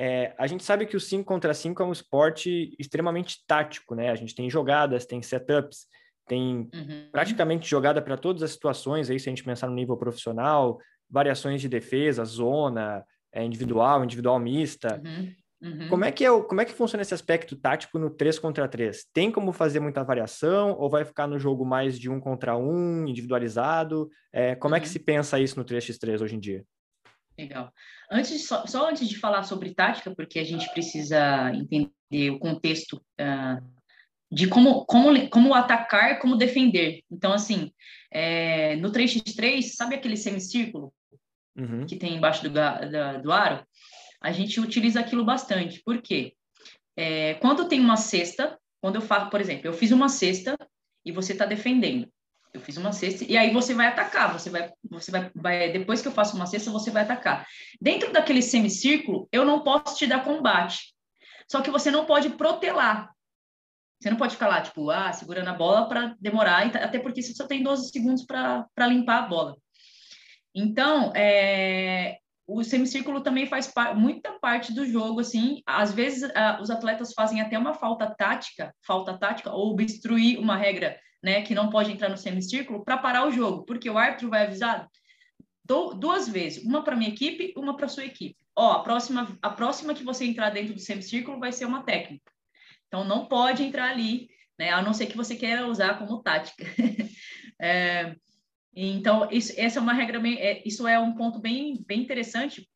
é, 0.01 0.33
a 0.37 0.47
gente 0.47 0.63
sabe 0.63 0.85
que 0.85 0.95
o 0.95 0.99
5 0.99 1.25
contra 1.25 1.53
5 1.53 1.83
é 1.83 1.85
um 1.85 1.91
esporte 1.91 2.73
extremamente 2.79 3.43
tático, 3.45 3.93
né? 3.93 4.09
A 4.09 4.15
gente 4.15 4.33
tem 4.33 4.49
jogadas, 4.49 5.05
tem 5.05 5.21
setups, 5.21 5.87
tem 6.25 6.69
uhum. 6.73 7.09
praticamente 7.11 7.69
jogada 7.69 8.01
para 8.01 8.15
todas 8.15 8.41
as 8.41 8.51
situações, 8.51 9.09
aí 9.09 9.19
se 9.19 9.27
a 9.27 9.31
gente 9.31 9.43
pensar 9.43 9.67
no 9.67 9.75
nível 9.75 9.97
profissional, 9.97 10.79
variações 11.09 11.59
de 11.59 11.67
defesa, 11.67 12.23
zona, 12.23 13.03
é, 13.33 13.43
individual, 13.43 14.01
individual 14.01 14.39
mista. 14.39 15.01
Uhum, 15.03 15.33
uhum. 15.61 15.89
Como, 15.89 16.05
é 16.05 16.13
que 16.13 16.23
é 16.23 16.31
o, 16.31 16.45
como 16.45 16.61
é 16.61 16.65
que 16.65 16.71
funciona 16.71 17.01
esse 17.01 17.13
aspecto 17.13 17.57
tático 17.57 17.99
no 17.99 18.09
3 18.09 18.39
contra 18.39 18.69
3? 18.69 19.05
Tem 19.13 19.29
como 19.29 19.51
fazer 19.51 19.81
muita 19.81 20.01
variação 20.01 20.77
ou 20.79 20.89
vai 20.89 21.03
ficar 21.03 21.27
no 21.27 21.37
jogo 21.37 21.65
mais 21.65 21.99
de 21.99 22.09
um 22.09 22.21
contra 22.21 22.55
um, 22.55 23.05
individualizado? 23.05 24.09
É, 24.31 24.55
como 24.55 24.75
é 24.75 24.79
que 24.79 24.85
uhum. 24.85 24.93
se 24.93 24.99
pensa 24.99 25.37
isso 25.41 25.59
no 25.59 25.65
3x3 25.65 26.21
hoje 26.21 26.37
em 26.37 26.39
dia? 26.39 26.63
Legal. 27.41 27.73
Antes, 28.11 28.47
só, 28.47 28.65
só, 28.65 28.89
antes 28.89 29.07
de 29.07 29.17
falar 29.17 29.43
sobre 29.43 29.73
tática, 29.73 30.13
porque 30.13 30.39
a 30.39 30.43
gente 30.43 30.69
precisa 30.73 31.51
entender 31.53 32.31
o 32.31 32.39
contexto 32.39 33.01
uh, 33.19 33.63
de 34.31 34.47
como, 34.47 34.85
como, 34.85 35.29
como 35.29 35.53
atacar, 35.53 36.19
como 36.19 36.35
defender. 36.35 37.01
Então, 37.09 37.31
assim, 37.31 37.71
é, 38.11 38.75
no 38.75 38.91
3x3, 38.91 39.61
sabe 39.61 39.95
aquele 39.95 40.17
semicírculo? 40.17 40.93
uhum. 41.59 41.85
que 41.85 41.95
tem 41.95 42.15
embaixo 42.15 42.43
do, 42.43 42.49
da, 42.49 43.17
do 43.17 43.31
aro, 43.31 43.65
a 44.21 44.31
gente 44.31 44.59
utiliza 44.59 44.99
aquilo 44.99 45.25
bastante. 45.25 45.81
Por 45.83 46.01
quê? 46.01 46.33
É, 46.95 47.35
quando 47.35 47.67
tem 47.67 47.79
uma 47.79 47.97
cesta, 47.97 48.57
quando 48.81 48.95
eu 48.95 49.01
faço, 49.01 49.29
por 49.29 49.39
exemplo, 49.39 49.67
eu 49.67 49.73
fiz 49.73 49.91
uma 49.91 50.09
cesta 50.09 50.57
e 51.05 51.11
você 51.11 51.33
está 51.33 51.45
defendendo. 51.45 52.07
Eu 52.53 52.61
fiz 52.61 52.77
uma 52.77 52.91
cesta 52.91 53.23
e 53.25 53.37
aí 53.37 53.53
você 53.53 53.73
vai 53.73 53.87
atacar, 53.87 54.33
você 54.33 54.49
vai, 54.49 54.71
você 54.89 55.11
vai, 55.11 55.29
vai, 55.35 55.71
depois 55.71 56.01
que 56.01 56.07
eu 56.07 56.11
faço 56.11 56.35
uma 56.35 56.47
cesta, 56.47 56.71
você 56.71 56.89
vai 56.89 57.03
atacar. 57.03 57.47
Dentro 57.79 58.11
daquele 58.11 58.41
semicírculo, 58.41 59.27
eu 59.31 59.45
não 59.45 59.61
posso 59.63 59.95
te 59.95 60.07
dar 60.07 60.23
combate. 60.23 60.95
Só 61.47 61.61
que 61.61 61.69
você 61.69 61.91
não 61.91 62.05
pode 62.05 62.29
protelar. 62.29 63.11
Você 63.99 64.09
não 64.09 64.17
pode 64.17 64.33
ficar 64.33 64.47
lá, 64.47 64.61
tipo, 64.61 64.89
ah, 64.89 65.11
segurando 65.11 65.49
a 65.49 65.53
bola 65.53 65.87
para 65.87 66.15
demorar, 66.19 66.65
até 66.67 66.97
porque 66.99 67.21
você 67.21 67.33
só 67.33 67.45
tem 67.45 67.61
12 67.61 67.91
segundos 67.91 68.25
para 68.25 68.87
limpar 68.87 69.23
a 69.23 69.27
bola. 69.27 69.57
Então, 70.55 71.11
é, 71.15 72.17
o 72.47 72.63
semicírculo 72.63 73.21
também 73.21 73.45
faz 73.45 73.67
par 73.67 73.95
muita 73.95 74.39
parte 74.39 74.73
do 74.73 74.85
jogo, 74.85 75.19
assim, 75.19 75.61
às 75.65 75.93
vezes 75.93 76.31
os 76.59 76.69
atletas 76.69 77.13
fazem 77.13 77.41
até 77.41 77.59
uma 77.59 77.73
falta 77.73 78.09
tática, 78.09 78.73
falta 78.85 79.17
tática, 79.17 79.51
ou 79.51 79.71
obstruir 79.71 80.39
uma 80.39 80.55
regra, 80.55 80.97
né, 81.23 81.41
que 81.41 81.55
não 81.55 81.69
pode 81.69 81.91
entrar 81.91 82.09
no 82.09 82.17
semicírculo, 82.17 82.83
para 82.83 82.97
parar 82.97 83.27
o 83.27 83.31
jogo, 83.31 83.65
porque 83.65 83.89
o 83.89 83.97
árbitro 83.97 84.29
vai 84.29 84.45
avisar 84.45 84.89
duas 85.65 86.27
vezes, 86.27 86.63
uma 86.63 86.83
para 86.83 86.95
minha 86.95 87.11
equipe, 87.11 87.53
uma 87.55 87.77
para 87.77 87.87
sua 87.87 88.05
equipe. 88.05 88.35
Ó, 88.55 88.71
a 88.71 88.83
próxima, 88.83 89.37
a 89.41 89.49
próxima 89.49 89.93
que 89.93 90.03
você 90.03 90.25
entrar 90.25 90.49
dentro 90.49 90.73
do 90.73 90.79
semicírculo 90.79 91.39
vai 91.39 91.51
ser 91.51 91.65
uma 91.65 91.83
técnica. 91.83 92.31
Então, 92.87 93.03
não 93.03 93.27
pode 93.27 93.63
entrar 93.63 93.91
ali, 93.91 94.29
né, 94.57 94.71
a 94.71 94.81
não 94.81 94.93
ser 94.93 95.05
que 95.05 95.15
você 95.15 95.35
queira 95.35 95.67
usar 95.67 95.99
como 95.99 96.23
tática. 96.23 96.65
é, 97.61 98.15
então, 98.75 99.29
isso, 99.31 99.53
essa 99.57 99.79
é 99.79 99.81
uma 99.81 99.93
regra 99.93 100.19
bem, 100.19 100.39
é, 100.39 100.61
isso 100.65 100.87
é 100.87 100.99
um 100.99 101.13
ponto 101.13 101.39
bem, 101.39 101.83
bem 101.87 102.01
interessante. 102.01 102.67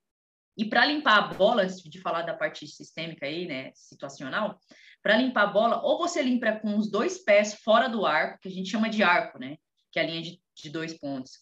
E 0.56 0.66
para 0.66 0.86
limpar 0.86 1.18
a 1.18 1.34
bola, 1.34 1.64
antes 1.64 1.82
de 1.82 2.00
falar 2.00 2.22
da 2.22 2.36
parte 2.36 2.68
sistêmica 2.68 3.26
aí, 3.26 3.48
né, 3.48 3.72
situacional, 3.74 4.60
para 5.04 5.18
limpar 5.18 5.44
a 5.44 5.48
bola, 5.48 5.82
ou 5.84 5.98
você 5.98 6.22
limpa 6.22 6.54
com 6.54 6.78
os 6.78 6.90
dois 6.90 7.18
pés 7.18 7.56
fora 7.56 7.90
do 7.90 8.06
arco, 8.06 8.40
que 8.40 8.48
a 8.48 8.52
gente 8.52 8.70
chama 8.70 8.90
de 8.90 9.04
arco, 9.04 9.38
né, 9.38 9.58
que 9.92 10.00
é 10.00 10.04
a 10.04 10.06
linha 10.06 10.22
de, 10.22 10.42
de 10.56 10.70
dois 10.70 10.98
pontos, 10.98 11.34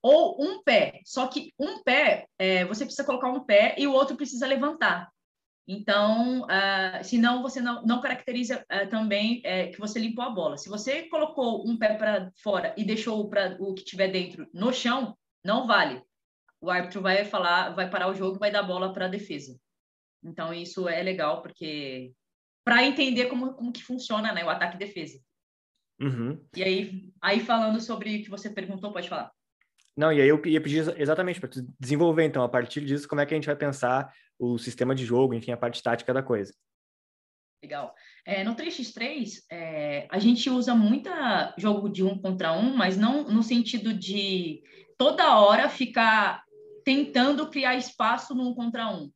ou 0.00 0.42
um 0.42 0.62
pé. 0.62 1.00
Só 1.04 1.26
que 1.28 1.52
um 1.58 1.82
pé, 1.82 2.26
é, 2.38 2.64
você 2.64 2.84
precisa 2.84 3.04
colocar 3.04 3.30
um 3.30 3.44
pé 3.44 3.76
e 3.78 3.86
o 3.86 3.92
outro 3.92 4.16
precisa 4.16 4.46
levantar. 4.46 5.12
Então, 5.68 6.42
uh, 6.42 7.04
senão 7.04 7.40
você 7.40 7.60
não, 7.60 7.84
não 7.84 8.00
caracteriza 8.00 8.64
uh, 8.64 8.88
também 8.88 9.38
uh, 9.40 9.70
que 9.70 9.78
você 9.78 10.00
limpou 10.00 10.24
a 10.24 10.30
bola. 10.30 10.56
Se 10.56 10.68
você 10.68 11.04
colocou 11.04 11.68
um 11.68 11.78
pé 11.78 11.94
para 11.94 12.32
fora 12.42 12.74
e 12.76 12.84
deixou 12.84 13.30
o 13.60 13.74
que 13.74 13.84
tiver 13.84 14.08
dentro 14.08 14.48
no 14.52 14.72
chão, 14.72 15.16
não 15.44 15.66
vale. 15.66 16.02
O 16.60 16.68
árbitro 16.68 17.00
vai 17.00 17.24
falar, 17.24 17.70
vai 17.70 17.88
parar 17.88 18.08
o 18.08 18.14
jogo, 18.14 18.38
vai 18.38 18.50
dar 18.50 18.64
bola 18.64 18.92
para 18.92 19.04
a 19.04 19.08
defesa. 19.08 19.56
Então 20.24 20.52
isso 20.52 20.88
é 20.88 21.02
legal 21.02 21.42
porque 21.42 22.12
para 22.64 22.84
entender 22.84 23.26
como, 23.26 23.54
como 23.54 23.72
que 23.72 23.82
funciona, 23.82 24.32
né, 24.32 24.44
o 24.44 24.50
ataque 24.50 24.76
e 24.76 24.78
defesa. 24.78 25.20
Uhum. 26.00 26.44
E 26.56 26.62
aí, 26.62 27.12
aí 27.20 27.40
falando 27.40 27.80
sobre 27.80 28.16
o 28.16 28.22
que 28.22 28.30
você 28.30 28.50
perguntou, 28.50 28.92
pode 28.92 29.08
falar. 29.08 29.30
Não, 29.96 30.12
e 30.12 30.20
aí 30.20 30.28
eu 30.28 30.40
ia 30.46 30.60
pedir 30.60 30.98
exatamente 30.98 31.38
para 31.38 31.50
desenvolver, 31.78 32.24
então, 32.24 32.42
a 32.42 32.48
partir 32.48 32.84
disso, 32.84 33.06
como 33.06 33.20
é 33.20 33.26
que 33.26 33.34
a 33.34 33.36
gente 33.36 33.46
vai 33.46 33.56
pensar 33.56 34.12
o 34.38 34.58
sistema 34.58 34.94
de 34.94 35.04
jogo, 35.04 35.34
enfim, 35.34 35.52
a 35.52 35.56
parte 35.56 35.82
tática 35.82 36.14
da 36.14 36.22
coisa. 36.22 36.52
Legal. 37.62 37.94
É, 38.24 38.42
no 38.42 38.56
3x3, 38.56 39.44
é, 39.50 40.08
a 40.10 40.18
gente 40.18 40.50
usa 40.50 40.74
muita 40.74 41.54
jogo 41.56 41.88
de 41.88 42.02
um 42.02 42.18
contra 42.18 42.52
um, 42.52 42.74
mas 42.74 42.96
não 42.96 43.24
no 43.24 43.42
sentido 43.42 43.94
de 43.94 44.62
toda 44.98 45.38
hora 45.38 45.68
ficar 45.68 46.42
tentando 46.84 47.48
criar 47.50 47.76
espaço 47.76 48.34
no 48.34 48.48
um 48.48 48.54
contra 48.54 48.88
um. 48.90 49.12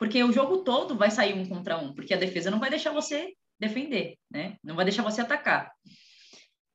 Porque 0.00 0.24
o 0.24 0.32
jogo 0.32 0.64
todo 0.64 0.96
vai 0.96 1.10
sair 1.10 1.34
um 1.34 1.46
contra 1.46 1.76
um, 1.76 1.92
porque 1.92 2.14
a 2.14 2.16
defesa 2.16 2.50
não 2.50 2.58
vai 2.58 2.70
deixar 2.70 2.90
você 2.90 3.34
defender, 3.58 4.16
né? 4.30 4.56
Não 4.64 4.74
vai 4.74 4.86
deixar 4.86 5.02
você 5.02 5.20
atacar. 5.20 5.70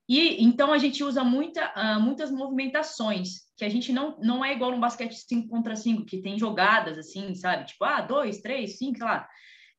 E 0.07 0.43
então 0.43 0.71
a 0.71 0.77
gente 0.77 1.03
usa 1.03 1.23
muita, 1.23 1.73
uh, 1.75 1.99
muitas 1.99 2.29
movimentações, 2.29 3.45
que 3.57 3.65
a 3.65 3.69
gente 3.69 3.91
não, 3.91 4.15
não 4.19 4.45
é 4.45 4.53
igual 4.53 4.69
no 4.69 4.79
basquete 4.79 5.15
5 5.15 5.49
contra 5.49 5.75
5, 5.75 6.05
que 6.05 6.21
tem 6.21 6.37
jogadas 6.37 6.99
assim, 6.99 7.33
sabe? 7.33 7.65
Tipo, 7.65 7.85
ah, 7.85 8.01
dois, 8.01 8.41
três, 8.41 8.77
cinco, 8.77 8.99
sei 8.99 9.07
lá. 9.07 9.27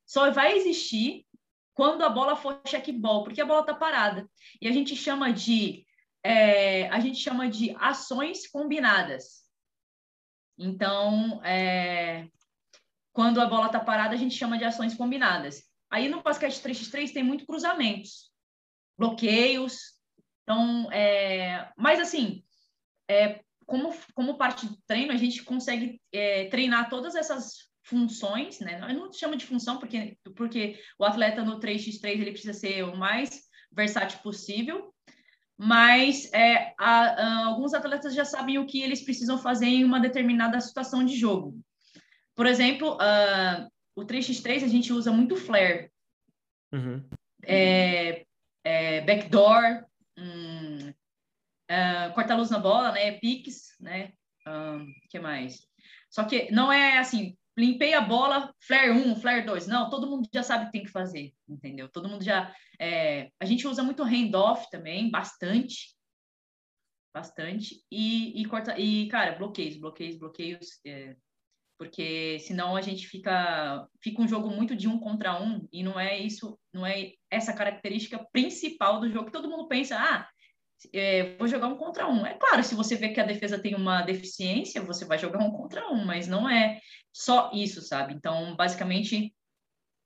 Só 0.04 0.28
vai 0.32 0.56
existir 0.56 1.24
quando 1.72 2.02
a 2.02 2.08
bola 2.08 2.34
for 2.34 2.60
checkball, 2.66 3.22
porque 3.22 3.40
a 3.40 3.46
bola 3.46 3.64
tá 3.64 3.74
parada. 3.74 4.28
E 4.60 4.66
a 4.66 4.72
gente 4.72 4.96
chama 4.96 5.32
de 5.32 5.86
é, 6.24 6.88
a 6.88 6.98
gente 6.98 7.20
chama 7.20 7.48
de 7.48 7.76
ações 7.78 8.48
combinadas. 8.48 9.44
Então, 10.58 11.40
é, 11.44 12.26
quando 13.16 13.40
a 13.40 13.46
bola 13.46 13.70
tá 13.70 13.80
parada, 13.80 14.14
a 14.14 14.18
gente 14.18 14.34
chama 14.34 14.58
de 14.58 14.64
ações 14.64 14.94
combinadas. 14.94 15.62
Aí 15.90 16.06
no 16.06 16.22
basquete 16.22 16.60
3x3 16.60 17.14
tem 17.14 17.22
muito 17.22 17.46
cruzamentos, 17.46 18.30
bloqueios, 18.98 19.94
então, 20.42 20.92
é, 20.92 21.72
mas 21.78 21.98
assim, 21.98 22.44
é, 23.08 23.40
como, 23.64 23.90
como 24.12 24.36
parte 24.36 24.66
do 24.66 24.76
treino, 24.86 25.12
a 25.12 25.16
gente 25.16 25.42
consegue 25.44 25.98
é, 26.12 26.44
treinar 26.50 26.90
todas 26.90 27.14
essas 27.14 27.70
funções, 27.82 28.60
né? 28.60 28.80
Eu 28.86 28.94
não 28.94 29.10
chamo 29.10 29.34
de 29.34 29.46
função 29.46 29.78
porque, 29.78 30.18
porque 30.36 30.78
o 30.98 31.04
atleta 31.06 31.42
no 31.42 31.58
3x3 31.58 32.04
ele 32.04 32.32
precisa 32.32 32.52
ser 32.52 32.84
o 32.84 32.98
mais 32.98 33.44
versátil 33.72 34.18
possível, 34.18 34.94
mas 35.56 36.30
é, 36.34 36.74
a, 36.78 36.88
a, 36.88 37.46
alguns 37.46 37.72
atletas 37.72 38.14
já 38.14 38.26
sabem 38.26 38.58
o 38.58 38.66
que 38.66 38.82
eles 38.82 39.02
precisam 39.02 39.38
fazer 39.38 39.68
em 39.68 39.84
uma 39.84 40.00
determinada 40.00 40.60
situação 40.60 41.02
de 41.02 41.16
jogo. 41.16 41.58
Por 42.36 42.46
exemplo, 42.46 42.96
uh, 42.96 43.68
o 43.96 44.02
3x3 44.02 44.62
a 44.62 44.68
gente 44.68 44.92
usa 44.92 45.10
muito 45.10 45.36
flare, 45.36 45.90
uhum. 46.72 47.02
é, 47.42 48.26
é, 48.62 49.00
backdoor, 49.00 49.84
um, 50.18 50.90
uh, 50.90 52.14
corta-luz 52.14 52.50
na 52.50 52.58
bola, 52.58 52.92
né? 52.92 53.12
Piques, 53.12 53.74
né? 53.80 54.12
Um, 54.46 54.86
que 55.08 55.18
mais? 55.18 55.66
Só 56.10 56.24
que 56.24 56.52
não 56.52 56.70
é 56.70 56.98
assim, 56.98 57.36
limpei 57.58 57.94
a 57.94 58.00
bola, 58.02 58.54
flare 58.60 58.90
1, 58.90 59.16
flare 59.16 59.46
2. 59.46 59.66
Não, 59.66 59.88
todo 59.88 60.06
mundo 60.06 60.28
já 60.32 60.42
sabe 60.42 60.64
o 60.64 60.66
que 60.66 60.72
tem 60.72 60.84
que 60.84 60.90
fazer, 60.90 61.32
entendeu? 61.48 61.88
Todo 61.88 62.08
mundo 62.08 62.22
já. 62.22 62.54
É... 62.78 63.30
a 63.40 63.46
gente 63.46 63.66
usa 63.66 63.82
muito 63.82 64.02
handoff 64.02 64.70
também, 64.70 65.10
bastante. 65.10 65.96
Bastante. 67.14 67.82
E, 67.90 68.40
e, 68.40 68.44
corta, 68.44 68.78
e 68.78 69.08
cara, 69.08 69.36
bloqueios, 69.38 69.78
bloqueios, 69.78 70.18
bloqueios. 70.18 70.78
É... 70.84 71.16
porque 71.78 72.38
senão 72.40 72.76
a 72.76 72.80
gente 72.80 73.06
fica. 73.06 73.86
Fica 74.02 74.22
um 74.22 74.28
jogo 74.28 74.50
muito 74.50 74.74
de 74.74 74.88
um 74.88 74.98
contra 74.98 75.40
um, 75.40 75.66
e 75.72 75.82
não 75.82 75.98
é 75.98 76.18
isso, 76.18 76.58
não 76.72 76.86
é 76.86 77.12
essa 77.30 77.52
característica 77.52 78.24
principal 78.32 79.00
do 79.00 79.10
jogo, 79.10 79.26
que 79.26 79.32
todo 79.32 79.48
mundo 79.48 79.68
pensa, 79.68 79.96
ah, 79.98 80.28
é, 80.92 81.36
vou 81.36 81.48
jogar 81.48 81.68
um 81.68 81.76
contra 81.76 82.06
um. 82.08 82.26
É 82.26 82.34
claro, 82.34 82.62
se 82.62 82.74
você 82.74 82.96
vê 82.96 83.10
que 83.10 83.20
a 83.20 83.26
defesa 83.26 83.58
tem 83.58 83.74
uma 83.74 84.02
deficiência, 84.02 84.82
você 84.82 85.04
vai 85.04 85.18
jogar 85.18 85.38
um 85.38 85.50
contra 85.50 85.88
um, 85.90 86.04
mas 86.04 86.26
não 86.26 86.48
é 86.48 86.80
só 87.12 87.50
isso, 87.52 87.82
sabe? 87.82 88.14
Então, 88.14 88.54
basicamente, 88.56 89.34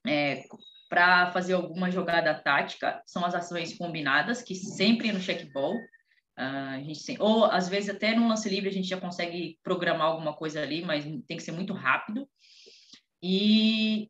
é, 0.06 0.44
para 0.88 1.30
fazer 1.32 1.54
alguma 1.54 1.90
jogada 1.90 2.34
tática, 2.34 3.02
são 3.06 3.24
as 3.24 3.34
ações 3.34 3.76
combinadas, 3.76 4.42
que 4.42 4.54
sempre 4.54 5.12
no 5.12 5.20
checkball, 5.20 5.74
uh, 6.40 6.74
a 6.74 6.82
gente 6.82 7.04
tem, 7.04 7.16
ou 7.20 7.44
às 7.44 7.68
vezes 7.68 7.90
até 7.90 8.14
no 8.14 8.28
lance 8.28 8.48
livre 8.48 8.68
a 8.68 8.72
gente 8.72 8.88
já 8.88 9.00
consegue 9.00 9.58
programar 9.62 10.08
alguma 10.08 10.34
coisa 10.34 10.62
ali, 10.62 10.82
mas 10.82 11.04
tem 11.26 11.36
que 11.36 11.42
ser 11.42 11.52
muito 11.52 11.72
rápido. 11.72 12.28
E, 13.22 14.08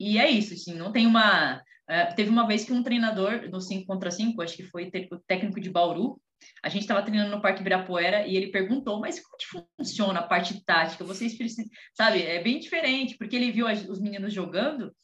e 0.00 0.18
é 0.18 0.28
isso, 0.28 0.54
assim, 0.54 0.74
não 0.74 0.92
tem 0.92 1.06
uma 1.06 1.62
Uh, 1.90 2.14
teve 2.14 2.28
uma 2.28 2.46
vez 2.46 2.66
que 2.66 2.72
um 2.72 2.82
treinador 2.82 3.48
do 3.48 3.62
5 3.62 3.86
contra 3.86 4.10
5, 4.10 4.42
acho 4.42 4.54
que 4.54 4.62
foi 4.62 4.90
o 5.10 5.18
técnico 5.26 5.58
de 5.58 5.70
Bauru, 5.70 6.20
a 6.62 6.68
gente 6.68 6.82
estava 6.82 7.02
treinando 7.02 7.34
no 7.34 7.40
Parque 7.40 7.60
Ibirapuera 7.60 8.26
e 8.26 8.36
ele 8.36 8.50
perguntou, 8.50 9.00
mas 9.00 9.20
como 9.20 9.36
que 9.38 9.66
funciona 9.76 10.20
a 10.20 10.26
parte 10.26 10.62
tática? 10.64 11.04
Vocês 11.04 11.36
precisam, 11.36 11.64
sabe, 11.94 12.22
é 12.22 12.42
bem 12.42 12.58
diferente, 12.58 13.16
porque 13.16 13.36
ele 13.36 13.50
viu 13.50 13.66
os 13.66 14.00
meninos 14.00 14.32
jogando 14.32 14.94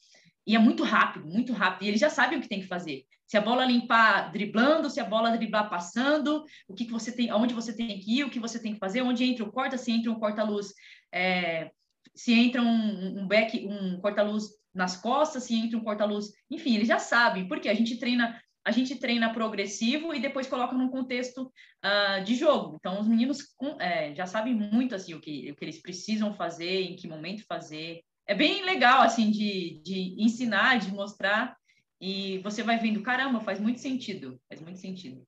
e 0.46 0.54
é 0.54 0.58
muito 0.58 0.82
rápido, 0.82 1.26
muito 1.26 1.52
rápido, 1.52 1.84
e 1.84 1.88
eles 1.88 2.00
já 2.00 2.10
sabem 2.10 2.38
o 2.38 2.40
que 2.40 2.48
tem 2.48 2.60
que 2.60 2.66
fazer. 2.66 3.04
Se 3.26 3.36
a 3.36 3.40
bola 3.40 3.64
limpar 3.64 4.30
driblando, 4.30 4.90
se 4.90 5.00
a 5.00 5.04
bola 5.04 5.36
driblar 5.36 5.70
passando, 5.70 6.44
o 6.68 6.74
que, 6.74 6.84
que 6.84 6.92
você 6.92 7.10
tem, 7.10 7.30
aonde 7.30 7.54
você 7.54 7.74
tem 7.74 7.98
que 7.98 8.18
ir, 8.18 8.24
o 8.24 8.30
que 8.30 8.38
você 8.38 8.60
tem 8.60 8.74
que 8.74 8.78
fazer, 8.78 9.02
onde 9.02 9.24
entra 9.24 9.44
o 9.44 9.50
corta, 9.50 9.78
se 9.78 9.90
entra 9.90 10.10
um 10.10 10.18
corta-luz, 10.18 10.74
é, 11.12 11.70
se 12.14 12.32
entra 12.32 12.62
um, 12.62 13.20
um 13.20 13.26
back, 13.26 13.66
um 13.66 13.98
corta-luz 14.00 14.50
nas 14.74 14.96
costas, 14.96 15.44
se 15.44 15.54
entra 15.54 15.78
um 15.78 15.84
corta-luz, 15.84 16.32
enfim, 16.50 16.74
eles 16.74 16.88
já 16.88 16.98
sabem, 16.98 17.48
porque 17.48 17.68
a 17.68 17.74
gente 17.74 17.96
treina 17.98 18.40
a 18.66 18.70
gente 18.70 18.96
treina 18.96 19.32
progressivo 19.32 20.14
e 20.14 20.20
depois 20.20 20.46
coloca 20.46 20.74
num 20.74 20.88
contexto 20.88 21.52
uh, 21.84 22.24
de 22.24 22.34
jogo. 22.34 22.76
Então, 22.80 22.98
os 22.98 23.06
meninos 23.06 23.42
com, 23.58 23.78
é, 23.78 24.14
já 24.14 24.24
sabem 24.24 24.54
muito 24.54 24.94
assim 24.94 25.12
o 25.12 25.20
que, 25.20 25.50
o 25.50 25.54
que 25.54 25.64
eles 25.64 25.82
precisam 25.82 26.32
fazer, 26.32 26.80
em 26.80 26.96
que 26.96 27.06
momento 27.06 27.44
fazer. 27.46 28.00
É 28.26 28.34
bem 28.34 28.64
legal 28.64 29.02
assim 29.02 29.30
de, 29.30 29.80
de 29.84 30.14
ensinar, 30.18 30.78
de 30.78 30.90
mostrar 30.90 31.56
e 32.00 32.38
você 32.38 32.62
vai 32.62 32.78
vendo, 32.78 33.02
caramba, 33.02 33.40
faz 33.40 33.60
muito 33.60 33.80
sentido, 33.80 34.38
faz 34.48 34.60
muito 34.60 34.78
sentido. 34.78 35.26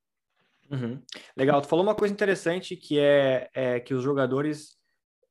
Uhum. 0.69 1.01
Legal, 1.35 1.61
tu 1.61 1.67
falou 1.67 1.83
uma 1.83 1.95
coisa 1.95 2.13
interessante 2.13 2.75
que 2.75 2.99
é, 2.99 3.49
é 3.53 3.79
que 3.79 3.93
os 3.93 4.03
jogadores 4.03 4.77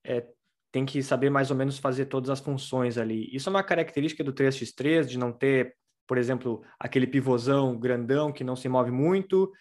é, 0.02 0.26
tem 0.72 0.84
que 0.84 1.02
saber 1.02 1.30
mais 1.30 1.50
ou 1.50 1.56
menos 1.56 1.78
fazer 1.78 2.06
todas 2.06 2.30
as 2.30 2.40
funções 2.40 2.98
ali. 2.98 3.28
Isso 3.32 3.48
é 3.48 3.50
uma 3.50 3.62
característica 3.62 4.24
do 4.24 4.32
3x3, 4.32 5.06
de 5.06 5.18
não 5.18 5.32
ter, 5.32 5.76
por 6.06 6.18
exemplo, 6.18 6.62
aquele 6.78 7.06
pivôzão 7.06 7.78
grandão 7.78 8.32
que 8.32 8.44
não 8.44 8.56
se 8.56 8.68
move 8.68 8.90
muito, 8.90 9.52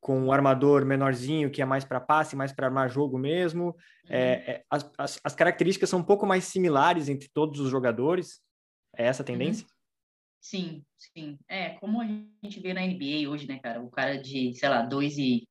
com 0.00 0.24
o 0.26 0.32
armador 0.32 0.84
menorzinho, 0.84 1.50
que 1.50 1.60
é 1.60 1.64
mais 1.64 1.84
para 1.84 2.00
passe, 2.00 2.34
mais 2.34 2.52
para 2.52 2.66
armar 2.66 2.88
jogo 2.88 3.18
mesmo. 3.18 3.66
Uhum. 3.66 3.74
É, 4.08 4.32
é, 4.32 4.64
as, 4.70 4.90
as, 4.96 5.20
as, 5.22 5.34
características 5.34 5.90
são 5.90 6.00
um 6.00 6.04
pouco 6.04 6.26
mais 6.26 6.44
similares 6.44 7.08
entre 7.08 7.28
todos 7.32 7.60
os 7.60 7.70
jogadores. 7.70 8.40
É 8.96 9.06
essa 9.06 9.22
a 9.22 9.24
uhum. 9.24 9.26
tendência? 9.26 9.64
Uhum. 9.64 9.70
Sim, 10.40 10.84
sim. 10.96 11.38
É, 11.46 11.70
como 11.74 12.00
a 12.00 12.06
gente 12.06 12.60
vê 12.60 12.72
na 12.72 12.80
NBA 12.80 13.28
hoje, 13.28 13.46
né, 13.46 13.58
cara? 13.58 13.82
O 13.82 13.90
cara 13.90 14.16
de, 14.16 14.54
sei 14.54 14.68
lá, 14.68 14.82
dois 14.82 15.18
e. 15.18 15.46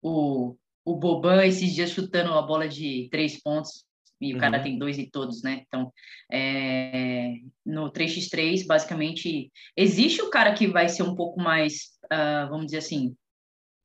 O, 0.00 0.56
o 0.84 0.94
Boban 0.94 1.44
esses 1.44 1.74
dias 1.74 1.90
chutando 1.90 2.32
a 2.32 2.40
bola 2.40 2.68
de 2.68 3.08
três 3.10 3.42
pontos 3.42 3.84
e 4.20 4.30
uhum. 4.30 4.38
o 4.38 4.40
cara 4.40 4.58
uhum. 4.58 4.62
tem 4.62 4.78
dois 4.78 4.96
e 4.96 5.10
todos, 5.10 5.42
né? 5.42 5.64
Então, 5.66 5.92
é, 6.30 7.34
no 7.66 7.90
3x3, 7.90 8.64
basicamente, 8.64 9.50
existe 9.76 10.22
o 10.22 10.30
cara 10.30 10.54
que 10.54 10.68
vai 10.68 10.88
ser 10.88 11.02
um 11.02 11.16
pouco 11.16 11.40
mais, 11.40 11.98
uh, 12.04 12.48
vamos 12.48 12.66
dizer 12.66 12.78
assim, 12.78 13.16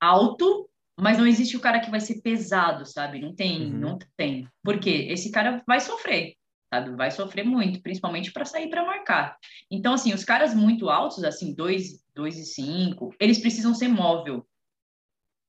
alto, 0.03 0.69
mas 0.99 1.17
não 1.17 1.25
existe 1.25 1.57
o 1.57 1.59
cara 1.59 1.79
que 1.79 1.89
vai 1.89 1.99
ser 1.99 2.21
pesado, 2.21 2.85
sabe? 2.85 3.19
Não 3.19 3.33
tem, 3.33 3.65
uhum. 3.65 3.79
não 3.79 3.99
tem. 4.15 4.47
Porque 4.63 4.89
esse 4.89 5.31
cara 5.31 5.63
vai 5.65 5.79
sofrer, 5.79 6.35
sabe? 6.71 6.95
Vai 6.95 7.09
sofrer 7.09 7.43
muito, 7.43 7.81
principalmente 7.81 8.31
para 8.31 8.45
sair 8.45 8.69
para 8.69 8.85
marcar. 8.85 9.37
Então, 9.71 9.93
assim, 9.93 10.13
os 10.13 10.23
caras 10.23 10.53
muito 10.53 10.89
altos, 10.89 11.23
assim, 11.23 11.53
2, 11.55 12.03
2 12.13 12.37
e 12.37 12.45
5, 12.45 13.15
eles 13.19 13.39
precisam 13.39 13.73
ser 13.73 13.87
móvel, 13.87 14.45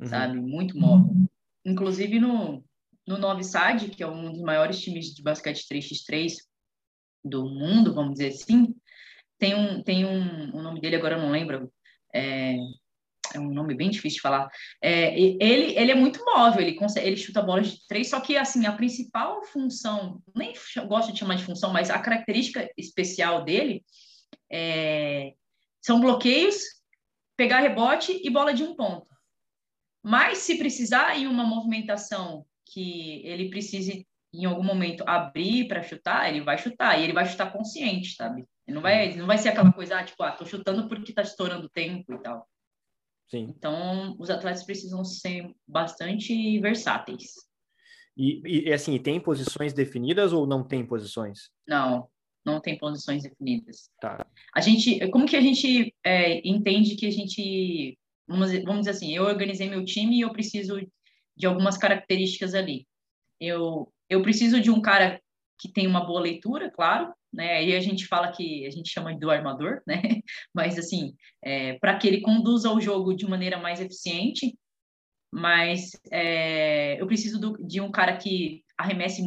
uhum. 0.01 0.07
sabe? 0.07 0.41
Muito 0.41 0.79
móvel. 0.79 1.15
Inclusive 1.65 2.19
no, 2.19 2.65
no 3.07 3.43
Sad, 3.43 3.89
que 3.91 4.03
é 4.03 4.07
um 4.07 4.33
dos 4.33 4.41
maiores 4.41 4.81
times 4.81 5.15
de 5.15 5.23
basquete 5.23 5.67
3x3 5.71 6.35
do 7.23 7.45
mundo, 7.45 7.95
vamos 7.95 8.15
dizer 8.15 8.29
assim, 8.29 8.75
tem 9.39 9.55
um, 9.55 9.83
tem 9.83 10.05
um, 10.05 10.57
o 10.57 10.63
nome 10.63 10.81
dele 10.81 10.97
agora 10.97 11.17
eu 11.17 11.23
não 11.23 11.31
lembro, 11.31 11.73
é, 12.15 12.55
é 13.35 13.41
um 13.41 13.53
nome 13.53 13.75
bem 13.75 13.91
difícil 13.91 14.17
de 14.17 14.23
falar. 14.23 14.49
É, 14.83 15.19
ele, 15.19 15.77
ele 15.77 15.91
é 15.91 15.95
muito 15.95 16.25
móvel, 16.25 16.63
ele, 16.63 16.75
consegue, 16.75 17.07
ele 17.07 17.17
chuta 17.17 17.43
bolas 17.43 17.71
de 17.71 17.87
três, 17.87 18.09
só 18.09 18.21
que 18.21 18.37
assim, 18.37 18.67
a 18.67 18.73
principal 18.73 19.43
função, 19.45 20.23
nem 20.35 20.53
gosto 20.87 21.13
de 21.13 21.19
chamar 21.19 21.37
de 21.37 21.45
função, 21.45 21.73
mas 21.73 21.91
a 21.91 21.99
característica 21.99 22.69
especial 22.77 23.45
dele 23.45 23.85
é, 24.51 25.33
são 25.83 26.01
bloqueios, 26.01 26.57
pegar 27.37 27.61
rebote 27.61 28.21
e 28.23 28.31
bola 28.31 28.55
de 28.55 28.63
um 28.63 28.75
ponto. 28.75 29.11
Mas 30.03 30.39
se 30.39 30.59
precisar 30.59 31.17
em 31.17 31.27
uma 31.27 31.45
movimentação 31.45 32.45
que 32.67 33.23
ele 33.25 33.51
precise 33.51 34.07
em 34.33 34.45
algum 34.45 34.65
momento 34.65 35.05
abrir 35.07 35.69
para 35.69 35.83
chutar, 35.83 36.29
ele 36.29 36.41
vai 36.41 36.59
chutar, 36.59 36.99
e 36.99 37.05
ele 37.05 37.13
vai 37.13 37.25
chutar 37.25 37.53
consciente, 37.53 38.15
sabe? 38.17 38.45
Ele 38.67 38.75
não 38.75 38.83
vai, 38.83 39.15
não 39.15 39.27
vai 39.27 39.39
ser 39.39 39.51
aquela 39.51 39.73
coisa, 39.73 39.99
ah, 39.99 40.05
tipo, 40.05 40.23
ah, 40.23 40.33
tô 40.33 40.45
chutando 40.45 40.89
porque 40.89 41.13
tá 41.13 41.23
estourando 41.23 41.69
tempo 41.69 42.13
e 42.13 42.19
tal. 42.19 42.49
Sim. 43.29 43.53
Então, 43.57 44.17
os 44.19 44.31
atletas 44.31 44.65
precisam 44.65 45.05
ser 45.05 45.55
bastante 45.67 46.59
versáteis. 46.61 47.33
E, 48.17 48.69
e 48.69 48.73
assim, 48.73 48.99
tem 48.99 49.21
posições 49.21 49.73
definidas 49.73 50.33
ou 50.33 50.47
não 50.47 50.63
tem 50.63 50.87
posições? 50.87 51.51
Não, 51.67 52.09
não 52.45 52.61
tem 52.61 52.79
posições 52.79 53.23
definidas. 53.23 53.91
Tá. 54.01 54.25
A 54.55 54.61
gente, 54.61 55.09
como 55.11 55.27
que 55.27 55.37
a 55.37 55.41
gente 55.41 55.95
é, 56.05 56.47
entende 56.47 56.95
que 56.95 57.07
a 57.07 57.11
gente, 57.11 57.99
vamos, 58.27 58.53
vamos 58.63 58.81
dizer 58.81 58.91
assim, 58.91 59.17
eu 59.17 59.25
organizei 59.25 59.69
meu 59.69 59.85
time 59.85 60.19
e 60.19 60.21
eu 60.21 60.33
preciso 60.33 60.81
de 61.37 61.47
algumas 61.47 61.77
características 61.77 62.55
ali. 62.55 62.87
Eu, 63.41 63.93
eu 64.09 64.23
preciso 64.23 64.61
de 64.61 64.71
um 64.71 64.81
cara 64.81 65.21
que 65.59 65.73
tem 65.73 65.87
uma 65.87 66.05
boa 66.05 66.21
leitura, 66.21 66.71
claro, 66.71 67.13
né? 67.33 67.57
Aí 67.57 67.75
a 67.75 67.81
gente 67.81 68.07
fala 68.07 68.31
que 68.31 68.67
a 68.67 68.71
gente 68.71 68.91
chama 68.91 69.17
do 69.17 69.31
armador, 69.31 69.83
né? 69.87 70.01
Mas 70.55 70.79
assim, 70.79 71.15
é, 71.43 71.75
para 71.79 71.97
que 71.99 72.07
ele 72.07 72.21
conduza 72.21 72.71
o 72.71 72.81
jogo 72.81 73.15
de 73.15 73.27
maneira 73.27 73.59
mais 73.59 73.81
eficiente, 73.81 74.57
mas 75.37 75.91
é, 76.13 77.01
eu 77.01 77.09
preciso 77.09 77.41
do, 77.41 77.59
de 77.67 77.81
um 77.81 77.91
cara 77.91 78.17
que 78.17 78.63
arremesse 78.79 79.21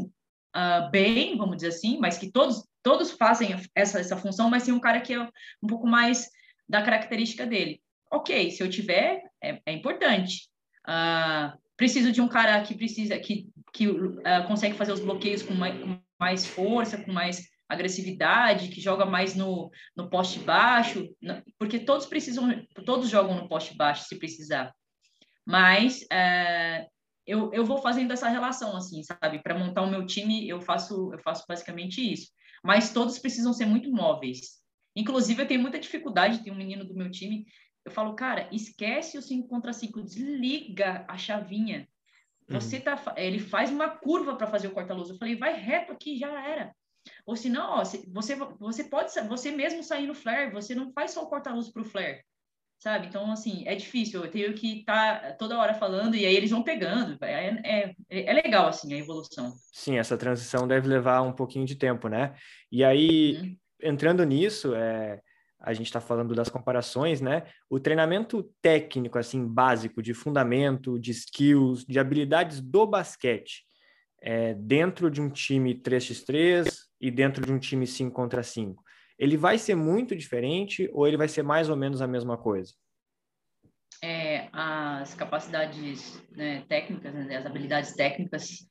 uh, 0.55 0.89
bem, 0.89 1.37
vamos 1.37 1.57
dizer 1.57 1.67
assim, 1.67 1.99
mas 1.99 2.17
que 2.17 2.31
todos 2.31 2.65
todos 2.81 3.11
fazem 3.11 3.49
essa 3.75 3.99
essa 3.99 4.15
função, 4.15 4.49
mas 4.49 4.63
tem 4.63 4.73
um 4.73 4.79
cara 4.79 5.01
que 5.01 5.13
é 5.13 5.21
um 5.21 5.67
pouco 5.67 5.85
mais 5.85 6.29
da 6.67 6.81
característica 6.81 7.45
dele. 7.45 7.81
Ok, 8.09 8.51
se 8.51 8.63
eu 8.63 8.69
tiver, 8.69 9.21
é, 9.43 9.61
é 9.65 9.73
importante. 9.73 10.47
Uh, 10.87 11.57
preciso 11.75 12.09
de 12.09 12.21
um 12.21 12.29
cara 12.29 12.61
que 12.63 12.73
precisa 12.73 13.19
que 13.19 13.49
que 13.73 13.89
uh, 13.89 14.21
consegue 14.47 14.75
fazer 14.75 14.93
os 14.93 15.01
bloqueios 15.01 15.43
com 15.43 15.53
mais, 15.53 15.77
com 15.77 15.99
mais 16.19 16.45
força, 16.45 16.97
com 16.97 17.11
mais 17.11 17.47
agressividade, 17.69 18.69
que 18.69 18.79
joga 18.79 19.05
mais 19.05 19.35
no, 19.35 19.69
no 19.95 20.09
poste 20.09 20.39
baixo, 20.39 21.09
porque 21.59 21.79
todos 21.79 22.05
precisam, 22.05 22.65
todos 22.85 23.09
jogam 23.09 23.35
no 23.35 23.47
poste 23.47 23.75
baixo 23.75 24.07
se 24.07 24.17
precisar. 24.17 24.73
Mas 25.45 26.05
é, 26.11 26.87
eu, 27.25 27.51
eu 27.53 27.65
vou 27.65 27.77
fazendo 27.79 28.13
essa 28.13 28.29
relação, 28.29 28.75
assim, 28.75 29.03
sabe? 29.03 29.39
Para 29.43 29.57
montar 29.57 29.81
o 29.81 29.89
meu 29.89 30.05
time, 30.05 30.47
eu 30.47 30.61
faço, 30.61 31.11
eu 31.13 31.19
faço 31.19 31.43
basicamente 31.47 32.01
isso. 32.01 32.31
Mas 32.63 32.93
todos 32.93 33.19
precisam 33.19 33.53
ser 33.53 33.65
muito 33.65 33.91
móveis. 33.91 34.57
Inclusive, 34.95 35.43
eu 35.43 35.47
tenho 35.47 35.61
muita 35.61 35.79
dificuldade, 35.79 36.43
tem 36.43 36.51
um 36.51 36.57
menino 36.57 36.85
do 36.85 36.95
meu 36.95 37.11
time, 37.11 37.45
eu 37.85 37.91
falo, 37.91 38.15
cara, 38.15 38.49
esquece 38.51 39.17
o 39.17 39.21
5 39.21 39.47
contra 39.47 39.71
5, 39.71 40.01
desliga 40.03 41.05
a 41.07 41.17
chavinha. 41.17 41.87
Você 42.49 42.77
uhum. 42.77 42.83
tá, 42.83 43.13
ele 43.17 43.39
faz 43.39 43.69
uma 43.69 43.89
curva 43.89 44.35
para 44.35 44.47
fazer 44.47 44.67
o 44.67 44.71
corta-luz. 44.71 45.09
Eu 45.09 45.17
falei, 45.17 45.35
vai 45.35 45.53
reto 45.53 45.91
aqui, 45.91 46.17
já 46.17 46.29
era. 46.47 46.73
Ou 47.25 47.35
se 47.35 47.49
não, 47.49 47.79
ó, 47.79 47.83
você, 47.83 48.35
você 48.59 48.83
pode, 48.85 49.11
você 49.27 49.51
mesmo 49.51 49.83
sair 49.83 50.07
no 50.07 50.13
flare, 50.13 50.51
você 50.51 50.73
não 50.73 50.91
faz 50.91 51.11
só 51.11 51.23
o 51.23 51.27
corta-luz 51.27 51.69
para 51.69 51.81
o 51.81 51.85
flare, 51.85 52.21
sabe? 52.79 53.07
Então, 53.07 53.31
assim, 53.31 53.63
é 53.65 53.75
difícil, 53.75 54.23
eu 54.23 54.31
tenho 54.31 54.53
que 54.53 54.79
estar 54.79 55.21
tá 55.21 55.33
toda 55.33 55.57
hora 55.57 55.73
falando 55.73 56.15
e 56.15 56.25
aí 56.25 56.35
eles 56.35 56.51
vão 56.51 56.63
pegando, 56.63 57.17
é, 57.23 57.61
é, 57.63 57.95
é, 58.09 58.33
legal, 58.33 58.67
assim, 58.67 58.93
a 58.93 58.97
evolução. 58.97 59.53
Sim, 59.71 59.97
essa 59.97 60.17
transição 60.17 60.67
deve 60.67 60.87
levar 60.87 61.21
um 61.21 61.33
pouquinho 61.33 61.65
de 61.65 61.75
tempo, 61.75 62.07
né? 62.07 62.35
E 62.71 62.83
aí, 62.83 63.37
uhum. 63.37 63.57
entrando 63.83 64.23
nisso, 64.25 64.73
é, 64.75 65.21
a 65.59 65.73
gente 65.73 65.87
está 65.87 65.99
falando 65.99 66.35
das 66.35 66.49
comparações, 66.49 67.19
né? 67.19 67.43
O 67.69 67.79
treinamento 67.79 68.43
técnico, 68.61 69.17
assim, 69.17 69.45
básico, 69.45 70.01
de 70.01 70.13
fundamento, 70.13 70.99
de 70.99 71.11
skills, 71.11 71.83
de 71.85 71.99
habilidades 71.99 72.61
do 72.61 72.85
basquete, 72.85 73.65
é, 74.21 74.53
dentro 74.53 75.09
de 75.09 75.21
um 75.21 75.29
time 75.29 75.75
3x3 75.75 76.67
e 76.99 77.11
dentro 77.11 77.45
de 77.45 77.51
um 77.51 77.59
time 77.59 77.85
5 77.85 78.11
contra 78.11 78.43
5, 78.43 78.83
ele 79.17 79.37
vai 79.37 79.57
ser 79.57 79.75
muito 79.75 80.15
diferente 80.15 80.89
ou 80.93 81.07
ele 81.07 81.17
vai 81.17 81.27
ser 81.27 81.43
mais 81.43 81.69
ou 81.69 81.75
menos 81.75 82.01
a 82.01 82.07
mesma 82.07 82.37
coisa? 82.37 82.73
É, 84.03 84.47
as 84.53 85.15
capacidades 85.15 86.21
né, 86.31 86.63
técnicas, 86.69 87.13
né, 87.13 87.35
as 87.35 87.45
habilidades 87.45 87.95
técnicas 87.95 88.67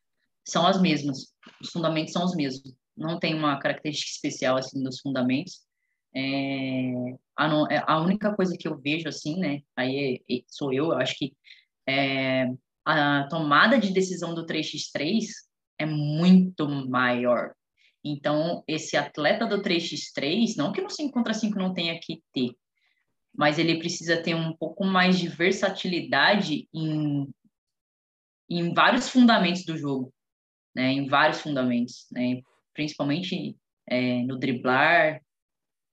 são 0.47 0.65
as 0.65 0.81
mesmas, 0.81 1.35
os 1.61 1.71
fundamentos 1.71 2.13
são 2.13 2.25
os 2.25 2.37
mesmos. 2.37 2.77
Não 2.97 3.19
tem 3.19 3.35
uma 3.35 3.59
característica 3.59 4.11
especial 4.11 4.57
assim 4.57 4.83
dos 4.83 5.01
fundamentos. 5.01 5.66
É, 6.15 7.17
a, 7.37 7.49
não, 7.49 7.71
é, 7.71 7.83
a, 7.87 8.01
única 8.01 8.35
coisa 8.35 8.57
que 8.57 8.67
eu 8.67 8.79
vejo 8.79 9.09
assim, 9.09 9.39
né, 9.39 9.61
aí 9.77 10.23
é, 10.29 10.35
é, 10.35 10.43
sou 10.49 10.73
eu, 10.73 10.87
eu 10.87 10.99
acho 10.99 11.15
que 11.19 11.37
é, 11.87 12.47
a 12.85 13.27
tomada 13.29 13.79
de 13.79 13.93
decisão 13.93 14.35
do 14.35 14.47
3x3 14.47 15.25
é 15.79 15.85
muito 15.85 16.69
maior. 16.69 17.53
Então, 18.05 18.63
esse 18.69 18.97
atleta 18.97 19.45
do 19.47 19.61
3x3, 19.61 20.55
não 20.57 20.73
que 20.73 20.81
no 20.81 20.89
5 20.89 21.13
contra 21.13 21.35
5 21.35 21.59
não 21.59 21.75
tenha 21.75 21.99
que 22.01 22.23
ter, 22.33 22.53
mas 23.35 23.59
ele 23.59 23.79
precisa 23.79 24.23
ter 24.23 24.35
um 24.35 24.57
pouco 24.57 24.85
mais 24.85 25.19
de 25.19 25.29
versatilidade 25.29 26.69
em, 26.73 27.29
em 28.49 28.73
vários 28.73 29.09
fundamentos 29.09 29.65
do 29.65 29.77
jogo, 29.77 30.15
né? 30.75 30.93
Em 30.93 31.07
vários 31.07 31.41
fundamentos, 31.41 32.07
né? 32.13 32.41
Principalmente 32.73 33.57
é, 33.89 34.23
no 34.23 34.39
driblar, 34.39 35.21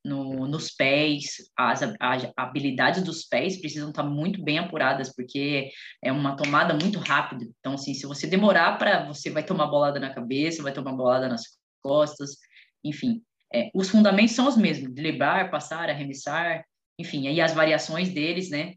no, 0.03 0.47
nos 0.47 0.69
pés, 0.69 1.37
as, 1.57 1.81
as, 1.99 2.31
habilidades 2.35 3.03
dos 3.03 3.23
pés 3.23 3.59
precisam 3.59 3.89
estar 3.89 4.03
muito 4.03 4.43
bem 4.43 4.59
apuradas, 4.59 5.15
porque 5.15 5.71
é 6.03 6.11
uma 6.11 6.35
tomada 6.35 6.73
muito 6.73 6.99
rápida. 6.99 7.45
Então, 7.59 7.73
assim, 7.73 7.93
se 7.93 8.05
você 8.05 8.27
demorar 8.27 8.77
para, 8.77 9.05
você 9.05 9.29
vai 9.29 9.43
tomar 9.43 9.67
bolada 9.67 9.99
na 9.99 10.13
cabeça, 10.13 10.61
vai 10.61 10.73
tomar 10.73 10.91
bolada 10.91 11.29
nas 11.29 11.43
costas, 11.81 12.37
enfim. 12.83 13.21
É, 13.53 13.69
os 13.73 13.89
fundamentos 13.89 14.35
são 14.35 14.47
os 14.47 14.57
mesmos, 14.57 14.93
driblar, 14.93 15.49
passar, 15.49 15.89
arremessar, 15.89 16.65
enfim, 16.99 17.27
aí 17.27 17.39
as 17.39 17.53
variações 17.53 18.09
deles, 18.09 18.49
né? 18.49 18.73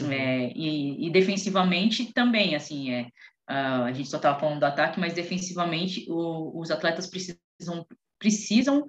Uhum. 0.00 0.12
É, 0.12 0.52
e, 0.54 1.06
e, 1.06 1.10
defensivamente 1.10 2.12
também, 2.12 2.54
assim, 2.54 2.92
é, 2.92 3.08
a 3.48 3.92
gente 3.92 4.08
só 4.08 4.16
estava 4.16 4.38
falando 4.38 4.60
do 4.60 4.66
ataque, 4.66 5.00
mas 5.00 5.14
defensivamente 5.14 6.04
o, 6.08 6.60
os 6.60 6.70
atletas 6.70 7.06
precisam, 7.06 7.86
precisam 8.18 8.84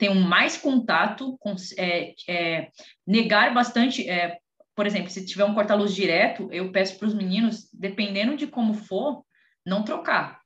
ter 0.00 0.10
um 0.10 0.18
mais 0.22 0.56
contato, 0.56 1.36
com, 1.38 1.54
é, 1.76 2.14
é, 2.26 2.70
negar 3.06 3.52
bastante. 3.52 4.08
É, 4.08 4.38
por 4.74 4.86
exemplo, 4.86 5.10
se 5.10 5.26
tiver 5.26 5.44
um 5.44 5.52
corta-luz 5.52 5.94
direto, 5.94 6.48
eu 6.50 6.72
peço 6.72 6.98
para 6.98 7.06
os 7.06 7.12
meninos, 7.12 7.68
dependendo 7.70 8.34
de 8.34 8.46
como 8.46 8.72
for, 8.72 9.22
não 9.64 9.84
trocar. 9.84 10.40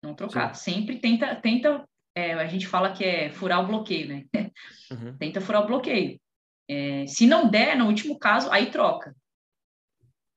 Não 0.00 0.14
trocar. 0.14 0.54
Sim. 0.54 0.72
Sempre 0.72 1.00
tenta, 1.00 1.34
tenta 1.34 1.84
é, 2.14 2.34
a 2.34 2.46
gente 2.46 2.68
fala 2.68 2.92
que 2.92 3.04
é 3.04 3.28
furar 3.28 3.60
o 3.60 3.66
bloqueio, 3.66 4.08
né? 4.08 4.24
Uhum. 4.88 5.16
tenta 5.18 5.40
furar 5.40 5.64
o 5.64 5.66
bloqueio. 5.66 6.20
É, 6.68 7.08
se 7.08 7.26
não 7.26 7.50
der, 7.50 7.76
no 7.76 7.86
último 7.86 8.16
caso, 8.16 8.48
aí 8.52 8.70
troca. 8.70 9.16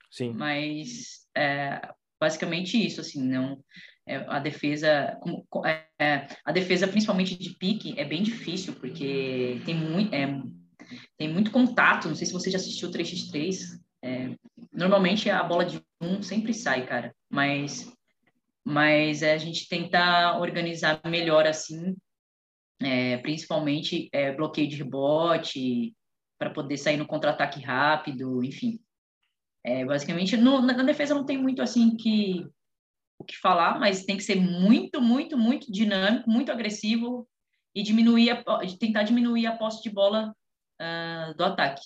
Sim. 0.09 0.33
Mas 0.33 1.27
é, 1.37 1.79
basicamente 2.19 2.83
isso, 2.83 2.99
assim, 2.99 3.21
não 3.21 3.63
a 4.27 4.39
defesa 4.39 5.17
é, 5.65 5.85
é, 5.99 6.27
a 6.43 6.51
defesa 6.51 6.87
principalmente 6.87 7.37
de 7.37 7.51
pique 7.55 7.93
é 7.97 8.05
bem 8.05 8.23
difícil 8.23 8.73
porque 8.73 9.61
tem 9.65 9.75
muito 9.75 10.13
é, 10.13 10.41
tem 11.17 11.31
muito 11.31 11.51
contato. 11.51 12.07
Não 12.07 12.15
sei 12.15 12.27
se 12.27 12.33
você 12.33 12.49
já 12.49 12.57
assistiu 12.57 12.89
o 12.89 12.91
3x3. 12.91 13.79
É, 14.01 14.35
normalmente 14.71 15.29
a 15.29 15.43
bola 15.43 15.65
de 15.65 15.81
um 16.01 16.21
sempre 16.21 16.53
sai, 16.53 16.85
cara. 16.85 17.13
Mas 17.29 17.91
mas 18.63 19.23
a 19.23 19.37
gente 19.37 19.67
tenta 19.67 20.37
organizar 20.37 21.01
melhor 21.05 21.47
assim, 21.47 21.95
é, 22.81 23.17
principalmente 23.17 24.09
é, 24.11 24.31
bloqueio 24.31 24.69
de 24.69 24.75
rebote 24.75 25.95
para 26.37 26.51
poder 26.51 26.77
sair 26.77 26.97
no 26.97 27.07
contra-ataque 27.07 27.61
rápido, 27.61 28.43
enfim. 28.43 28.79
É, 29.63 29.83
basicamente, 29.83 30.37
no, 30.37 30.61
na, 30.61 30.83
defesa 30.83 31.13
não 31.13 31.25
tem 31.25 31.37
muito 31.37 31.61
assim 31.61 31.97
que 31.97 32.47
o 33.19 33.23
que 33.25 33.37
falar, 33.37 33.77
mas 33.77 34.05
tem 34.05 34.15
que 34.15 34.23
ser 34.23 34.35
muito, 34.35 35.01
muito, 35.01 35.37
muito 35.37 35.71
dinâmico, 35.71 36.29
muito 36.29 36.51
agressivo 36.51 37.27
e 37.75 37.83
diminuir 37.83 38.31
a, 38.31 38.43
tentar 38.79 39.03
diminuir 39.03 39.45
a 39.45 39.57
posse 39.57 39.83
de 39.83 39.89
bola 39.89 40.33
uh, 40.81 41.35
do 41.35 41.43
ataque. 41.43 41.81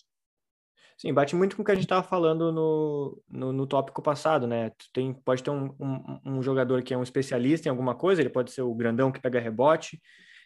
Sim, 0.95 1.11
bate 1.11 1.35
muito 1.35 1.55
com 1.55 1.63
o 1.63 1.65
que 1.65 1.71
a 1.71 1.75
gente 1.75 1.85
estava 1.85 2.03
falando 2.03 2.51
no, 2.51 3.21
no, 3.27 3.51
no, 3.51 3.67
tópico 3.67 4.01
passado, 4.01 4.45
né? 4.45 4.69
Tu 4.69 4.85
tem, 4.93 5.13
pode 5.13 5.41
ter 5.41 5.49
um, 5.49 5.75
um, 5.79 6.19
um, 6.23 6.43
jogador 6.43 6.83
que 6.83 6.93
é 6.93 6.97
um 6.97 7.03
especialista 7.03 7.67
em 7.67 7.71
alguma 7.71 7.95
coisa, 7.95 8.21
ele 8.21 8.29
pode 8.29 8.51
ser 8.51 8.61
o 8.61 8.73
grandão 8.75 9.11
que 9.11 9.19
pega 9.19 9.39
rebote, 9.39 9.99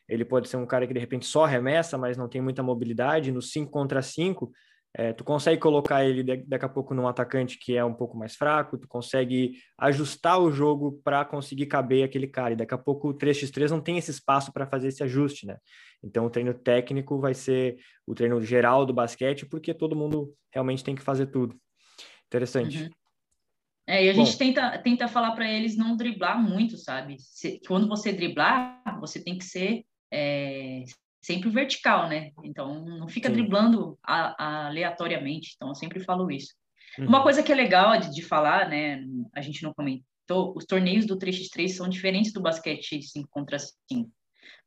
ele 0.08 0.23
pode 0.23 0.47
ser 0.47 0.56
um 0.56 0.65
cara 0.65 0.88
que 0.88 0.93
de 0.93 1.00
repente 1.00 1.26
só 1.26 1.43
remessa, 1.43 1.97
mas 1.97 2.15
não 2.15 2.30
tem 2.30 2.41
muita 2.41 2.63
mobilidade. 2.63 3.32
No 3.32 3.41
5 3.41 3.69
contra 3.69 4.02
5, 4.02 4.50
é, 4.99 5.13
tu 5.13 5.23
consegue 5.23 5.62
colocar 5.62 6.03
ele 6.03 6.23
daqui 6.23 6.65
a 6.65 6.69
pouco 6.69 6.91
num 6.95 7.07
atacante 7.07 7.60
que 7.60 7.77
é 7.77 7.86
um 7.86 7.93
pouco 7.93 8.17
mais 8.17 8.36
fraco, 8.36 8.79
tu 8.79 8.88
consegue 8.88 9.60
ajustar 9.77 10.39
o 10.41 10.51
jogo 10.51 10.99
para 11.03 11.23
conseguir 11.23 11.67
caber 11.67 12.03
aquele 12.03 12.25
cara. 12.25 12.53
E 12.53 12.55
daqui 12.55 12.73
a 12.73 12.79
pouco 12.79 13.10
o 13.10 13.13
3x3 13.13 13.69
não 13.69 13.79
tem 13.79 13.99
esse 13.99 14.10
espaço 14.10 14.51
para 14.51 14.65
fazer 14.65 14.88
esse 14.88 15.03
ajuste, 15.03 15.45
né? 15.45 15.57
Então 16.03 16.25
o 16.25 16.31
treino 16.31 16.51
técnico 16.51 17.19
vai 17.19 17.36
ser 17.36 17.77
o 18.07 18.15
treino 18.15 18.41
geral 18.41 18.88
do 18.88 18.93
basquete, 18.93 19.45
porque 19.45 19.71
todo 19.71 19.95
mundo 19.95 20.33
realmente 20.51 20.83
tem 20.83 20.95
que 20.95 21.03
fazer 21.03 21.27
tudo. 21.27 21.55
Interessante. 22.25 22.86
Uhum. 22.86 22.89
É, 23.86 24.03
e 24.03 24.10
a 24.10 24.13
Bom, 24.15 24.25
gente 24.25 24.36
tenta, 24.36 24.79
tenta 24.79 25.07
falar 25.07 25.33
para 25.33 25.47
eles 25.47 25.77
não 25.77 25.95
driblar 25.95 26.41
muito, 26.41 26.75
sabe? 26.75 27.17
Se, 27.19 27.62
quando 27.67 27.88
você 27.88 28.12
driblar, 28.12 28.81
você 28.99 29.23
tem 29.23 29.38
que 29.38 29.45
ser 29.45 29.86
é, 30.12 30.83
sempre 31.27 31.49
vertical, 31.49 32.07
né? 32.07 32.31
Então, 32.41 32.85
não 32.85 33.07
fica 33.09 33.27
Sim. 33.27 33.33
driblando 33.35 33.99
a, 34.01 34.43
a, 34.43 34.67
aleatoriamente. 34.67 35.51
Então, 35.55 35.67
eu 35.67 35.75
sempre 35.75 35.99
falo 35.99 36.31
isso. 36.31 36.53
Uhum. 36.97 37.05
Uma 37.05 37.21
coisa 37.21 37.43
que 37.43 37.51
é 37.51 37.55
legal 37.55 37.99
de, 37.99 38.13
de, 38.13 38.21
falar, 38.21 38.69
né? 38.69 39.03
A 39.35 39.41
gente 39.41 39.61
não 39.61 39.73
comentou, 39.73 40.53
os 40.55 40.65
torneios 40.65 41.05
do 41.05 41.17
3x3 41.17 41.67
são 41.67 41.89
diferentes 41.89 42.31
do 42.31 42.41
basquete 42.41 43.01
5 43.03 43.27
contra 43.29 43.57
5. 43.59 44.09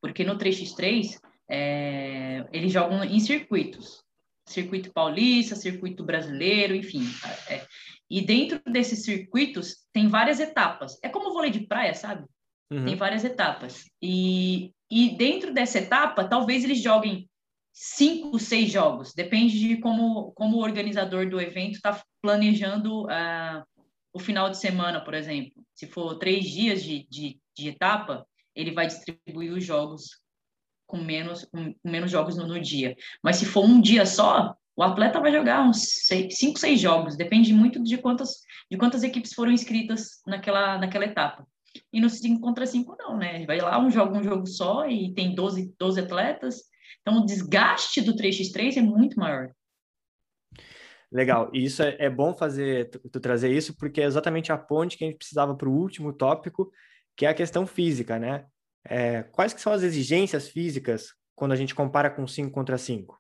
Porque 0.03 0.23
no 0.23 0.37
3x3, 0.37 1.19
é, 1.51 2.47
eles 2.53 2.71
jogam 2.71 3.03
em 3.05 3.21
circuitos. 3.21 4.05
Circuito 4.47 4.93
paulista, 4.93 5.57
circuito 5.57 6.05
brasileiro, 6.05 6.75
enfim. 6.75 7.05
É, 7.49 7.65
e 8.11 8.21
dentro 8.21 8.61
desses 8.67 9.03
circuitos, 9.03 9.77
tem 9.95 10.09
várias 10.09 10.39
etapas. 10.39 10.99
É 11.03 11.09
como 11.09 11.31
o 11.31 11.33
vôlei 11.33 11.51
de 11.51 11.67
praia, 11.67 11.95
sabe? 11.95 12.27
Uhum. 12.71 12.85
Tem 12.85 12.97
várias 12.97 13.25
etapas. 13.25 13.85
E 14.03 14.75
e 14.91 15.17
dentro 15.17 15.55
dessa 15.55 15.79
etapa, 15.79 16.25
talvez 16.25 16.65
eles 16.65 16.83
joguem 16.83 17.29
cinco, 17.73 18.39
seis 18.39 18.71
jogos. 18.73 19.15
Depende 19.15 19.59
de 19.59 19.77
como, 19.77 20.33
como 20.33 20.57
o 20.57 20.63
organizador 20.63 21.29
do 21.29 21.41
evento 21.41 21.77
está 21.77 22.03
planejando 22.21 23.05
uh, 23.05 23.65
o 24.13 24.19
final 24.19 24.51
de 24.51 24.59
semana, 24.59 25.01
por 25.03 25.15
exemplo. 25.15 25.63
Se 25.75 25.87
for 25.87 26.19
três 26.19 26.45
dias 26.45 26.83
de, 26.83 27.07
de, 27.09 27.41
de 27.57 27.69
etapa, 27.69 28.27
ele 28.55 28.73
vai 28.73 28.87
distribuir 28.87 29.53
os 29.53 29.65
jogos 29.65 30.21
com 30.87 30.99
menos, 30.99 31.45
com 31.45 31.73
menos 31.85 32.11
jogos 32.11 32.37
no, 32.37 32.47
no, 32.47 32.61
dia. 32.61 32.97
Mas 33.23 33.37
se 33.37 33.47
for 33.47 33.65
um 33.65 33.81
dia 33.81 34.05
só, 34.05 34.57
o 34.75 34.83
atleta 34.83 35.21
vai 35.21 35.31
jogar 35.31 35.63
uns 35.63 35.83
seis, 36.07 36.37
cinco, 36.37 36.59
seis 36.59 36.81
jogos. 36.81 37.17
Depende 37.17 37.53
muito 37.53 37.81
de 37.81 37.97
quantas, 37.97 38.41
de 38.69 38.77
quantas 38.77 39.05
equipes 39.05 39.33
foram 39.33 39.53
inscritas 39.53 40.21
naquela, 40.27 40.79
naquela 40.79 41.05
etapa. 41.05 41.47
E 41.93 42.01
no 42.01 42.11
5 42.11 42.41
contra 42.41 42.67
5, 42.67 42.97
não, 42.99 43.17
né? 43.17 43.45
Vai 43.47 43.59
lá, 43.59 43.79
um 43.79 43.91
jogo, 43.91 44.17
um 44.17 44.23
jogo 44.23 44.47
só 44.47 44.89
e 44.89 45.13
tem 45.15 45.35
12, 45.35 45.75
12 45.79 46.01
atletas. 46.01 46.63
Então, 47.01 47.21
o 47.21 47.27
desgaste 47.27 48.01
do 48.01 48.15
3x3 48.15 48.77
é 48.77 48.83
muito 48.83 49.19
maior. 49.19 49.51
Legal, 51.13 51.51
e 51.53 51.65
isso 51.65 51.83
é, 51.83 51.97
é 51.99 52.11
bom 52.11 52.33
fazer, 52.33 52.89
tu, 52.89 53.21
trazer 53.21 53.51
isso, 53.53 53.77
porque 53.77 54.01
é 54.01 54.05
exatamente 54.05 54.53
a 54.53 54.59
ponte 54.59 54.97
que 54.97 55.05
a 55.05 55.09
gente 55.09 55.19
precisava 55.19 55.57
para 55.57 55.69
o 55.69 55.73
último 55.73 56.13
tópico, 56.13 56.71
que 57.17 57.27
é 57.27 57.29
a 57.29 57.35
questão 57.35 57.67
física, 57.67 58.19
né? 58.19 58.47
É, 58.85 59.25
quais 59.25 59.53
que 59.53 59.61
são 59.61 59.73
as 59.73 59.83
exigências 59.83 60.49
físicas 60.49 61.13
quando 61.35 61.53
a 61.53 61.57
gente 61.57 61.75
compara 61.75 62.11
com 62.11 62.27
5 62.27 62.53
contra 62.53 62.79
5? 62.79 63.20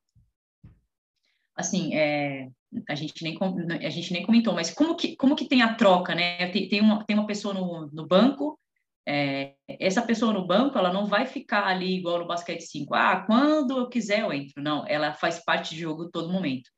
Assim, 1.57 1.95
é, 1.95 2.49
a 2.89 2.95
gente 2.95 3.23
nem 3.23 3.37
a 3.85 3.91
gente 3.91 4.13
nem 4.13 4.25
comentou, 4.25 4.55
mas 4.55 4.71
como 4.71 4.95
que 4.97 5.17
como 5.17 5.37
que 5.37 5.49
tem 5.49 5.63
a 5.63 5.75
troca, 5.75 6.15
né? 6.15 6.49
Tem, 6.51 6.69
tem 6.69 6.81
uma 6.81 7.05
tem 7.05 7.17
uma 7.17 7.27
pessoa 7.27 7.53
no, 7.53 7.87
no 7.93 8.07
banco, 8.07 8.59
é, 9.07 9.55
essa 9.69 10.03
pessoa 10.03 10.33
no 10.33 10.47
banco, 10.47 10.79
ela 10.79 10.93
não 10.93 11.07
vai 11.07 11.27
ficar 11.27 11.67
ali 11.67 11.97
igual 11.97 12.21
no 12.21 12.27
basquete 12.27 12.63
5. 12.63 12.95
Ah, 12.95 13.25
quando 13.27 13.79
eu 13.79 13.89
quiser 13.89 14.21
eu 14.21 14.33
entro. 14.33 14.63
Não, 14.63 14.87
ela 14.87 15.13
faz 15.13 15.45
parte 15.45 15.75
do 15.75 15.81
jogo 15.81 16.11
todo 16.11 16.33
momento. 16.33 16.71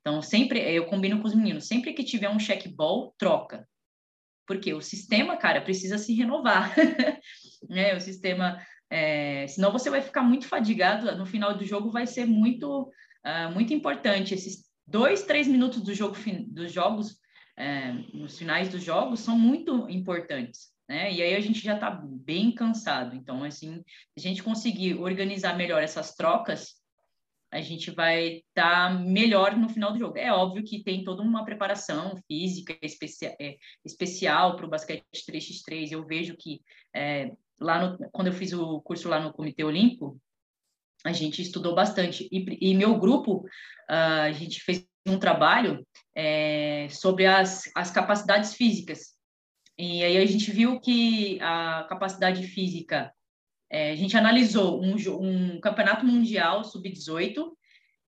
Então 0.00 0.22
sempre 0.22 0.60
eu 0.60 0.86
combino 0.86 1.20
com 1.20 1.26
os 1.26 1.34
meninos, 1.34 1.66
sempre 1.66 1.92
que 1.92 2.04
tiver 2.04 2.28
um 2.28 2.38
check 2.38 2.68
ball, 2.68 3.14
troca. 3.18 3.68
Porque 4.46 4.74
o 4.74 4.82
sistema, 4.82 5.36
cara, 5.36 5.60
precisa 5.60 5.98
se 5.98 6.14
renovar. 6.14 6.74
né? 7.68 7.94
O 7.96 8.00
sistema, 8.00 8.60
é, 8.90 9.46
senão 9.46 9.72
você 9.72 9.90
vai 9.90 10.02
ficar 10.02 10.22
muito 10.22 10.46
fadigado. 10.46 11.16
No 11.16 11.26
final 11.26 11.56
do 11.56 11.64
jogo 11.64 11.90
vai 11.90 12.06
ser 12.06 12.26
muito, 12.26 12.90
uh, 13.26 13.52
muito 13.52 13.72
importante 13.72 14.34
esses 14.34 14.64
dois, 14.86 15.22
três 15.22 15.46
minutos 15.46 15.82
do 15.82 15.94
jogo, 15.94 16.16
dos 16.48 16.72
jogos, 16.72 17.18
é, 17.56 17.92
nos 18.12 18.38
finais 18.38 18.68
dos 18.68 18.82
jogos, 18.82 19.20
são 19.20 19.38
muito 19.38 19.88
importantes. 19.88 20.72
Né? 20.88 21.12
E 21.12 21.22
aí 21.22 21.34
a 21.34 21.40
gente 21.40 21.60
já 21.60 21.74
está 21.74 21.90
bem 21.90 22.52
cansado. 22.52 23.14
Então, 23.16 23.42
assim, 23.42 23.82
se 24.18 24.26
a 24.26 24.28
gente 24.28 24.42
conseguir 24.42 24.94
organizar 24.94 25.56
melhor 25.56 25.82
essas 25.82 26.14
trocas, 26.14 26.74
a 27.50 27.60
gente 27.60 27.92
vai 27.92 28.42
estar 28.48 28.88
tá 28.88 28.90
melhor 28.90 29.56
no 29.56 29.68
final 29.68 29.92
do 29.92 29.98
jogo. 29.98 30.18
É 30.18 30.32
óbvio 30.32 30.64
que 30.64 30.82
tem 30.82 31.04
toda 31.04 31.22
uma 31.22 31.44
preparação 31.44 32.16
física 32.26 32.76
especia 32.82 33.36
é, 33.40 33.56
especial 33.84 34.56
para 34.56 34.66
o 34.66 34.68
basquete 34.68 35.04
3x3. 35.30 35.92
Eu 35.92 36.04
vejo 36.04 36.36
que 36.36 36.60
é, 36.92 37.30
lá 37.60 37.80
no, 37.80 38.10
quando 38.10 38.26
eu 38.26 38.32
fiz 38.32 38.52
o 38.52 38.80
curso 38.80 39.08
lá 39.08 39.20
no 39.20 39.32
Comitê 39.32 39.62
Olímpico, 39.62 40.20
a 41.04 41.12
gente 41.12 41.42
estudou 41.42 41.74
bastante. 41.74 42.28
E, 42.32 42.70
e 42.70 42.74
meu 42.74 42.98
grupo, 42.98 43.44
uh, 43.90 44.22
a 44.22 44.32
gente 44.32 44.60
fez 44.60 44.86
um 45.06 45.18
trabalho 45.18 45.86
é, 46.16 46.88
sobre 46.90 47.26
as, 47.26 47.70
as 47.76 47.90
capacidades 47.90 48.54
físicas. 48.54 49.14
E 49.76 50.02
aí 50.02 50.16
a 50.16 50.26
gente 50.26 50.50
viu 50.50 50.80
que 50.80 51.38
a 51.42 51.84
capacidade 51.88 52.46
física, 52.46 53.12
é, 53.70 53.90
a 53.90 53.96
gente 53.96 54.16
analisou 54.16 54.82
um, 54.82 54.94
um 55.20 55.60
campeonato 55.60 56.06
mundial 56.06 56.64
sub-18, 56.64 57.52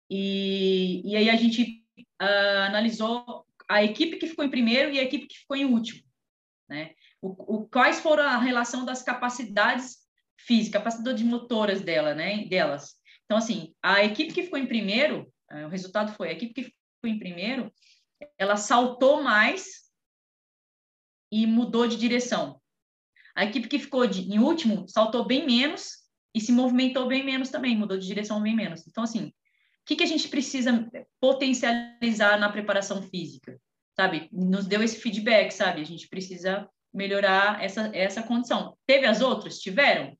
e, 0.09 1.01
e 1.03 1.15
aí 1.15 1.29
a 1.29 1.35
gente 1.35 1.83
uh, 2.21 2.61
analisou 2.67 3.45
a 3.67 3.83
equipe 3.83 4.17
que 4.17 4.27
ficou 4.27 4.45
em 4.45 4.49
primeiro 4.49 4.91
e 4.91 4.99
a 4.99 5.03
equipe 5.03 5.27
que 5.27 5.39
ficou 5.39 5.57
em 5.57 5.65
último. 5.65 6.01
Né? 6.69 6.91
O, 7.21 7.55
o, 7.55 7.67
quais 7.67 7.99
foram 7.99 8.23
a 8.23 8.37
relação 8.37 8.85
das 8.85 9.01
capacidades 9.01 10.04
física, 10.45 10.79
capacidade 10.79 11.23
motoras 11.23 11.81
dela, 11.81 12.13
né, 12.13 12.45
delas. 12.45 12.95
Então, 13.25 13.37
assim, 13.37 13.73
a 13.81 14.03
equipe 14.03 14.33
que 14.33 14.43
ficou 14.43 14.59
em 14.59 14.67
primeiro, 14.67 15.31
eh, 15.49 15.65
o 15.65 15.69
resultado 15.69 16.13
foi 16.13 16.29
a 16.29 16.33
equipe 16.33 16.53
que 16.53 16.63
ficou 16.63 17.09
em 17.09 17.19
primeiro, 17.19 17.71
ela 18.37 18.55
saltou 18.55 19.23
mais 19.23 19.85
e 21.31 21.45
mudou 21.47 21.87
de 21.87 21.97
direção. 21.97 22.61
A 23.35 23.43
equipe 23.43 23.67
que 23.67 23.79
ficou 23.79 24.07
de, 24.07 24.21
em 24.21 24.39
último 24.39 24.87
saltou 24.87 25.25
bem 25.25 25.45
menos 25.45 26.05
e 26.33 26.39
se 26.39 26.51
movimentou 26.51 27.07
bem 27.07 27.23
menos 27.23 27.49
também, 27.49 27.75
mudou 27.75 27.97
de 27.97 28.05
direção 28.05 28.41
bem 28.41 28.55
menos. 28.55 28.87
Então, 28.87 29.03
assim, 29.03 29.27
o 29.27 29.33
que, 29.85 29.95
que 29.95 30.03
a 30.03 30.07
gente 30.07 30.27
precisa 30.27 30.89
potencializar 31.19 32.39
na 32.39 32.51
preparação 32.51 33.01
física? 33.01 33.59
Sabe? 33.95 34.29
Nos 34.31 34.65
deu 34.65 34.83
esse 34.83 34.99
feedback, 34.99 35.51
sabe? 35.51 35.81
A 35.81 35.85
gente 35.85 36.07
precisa 36.07 36.69
melhorar 36.93 37.63
essa, 37.63 37.89
essa 37.93 38.23
condição. 38.23 38.77
Teve 38.85 39.05
as 39.05 39.21
outras? 39.21 39.59
Tiveram? 39.59 40.17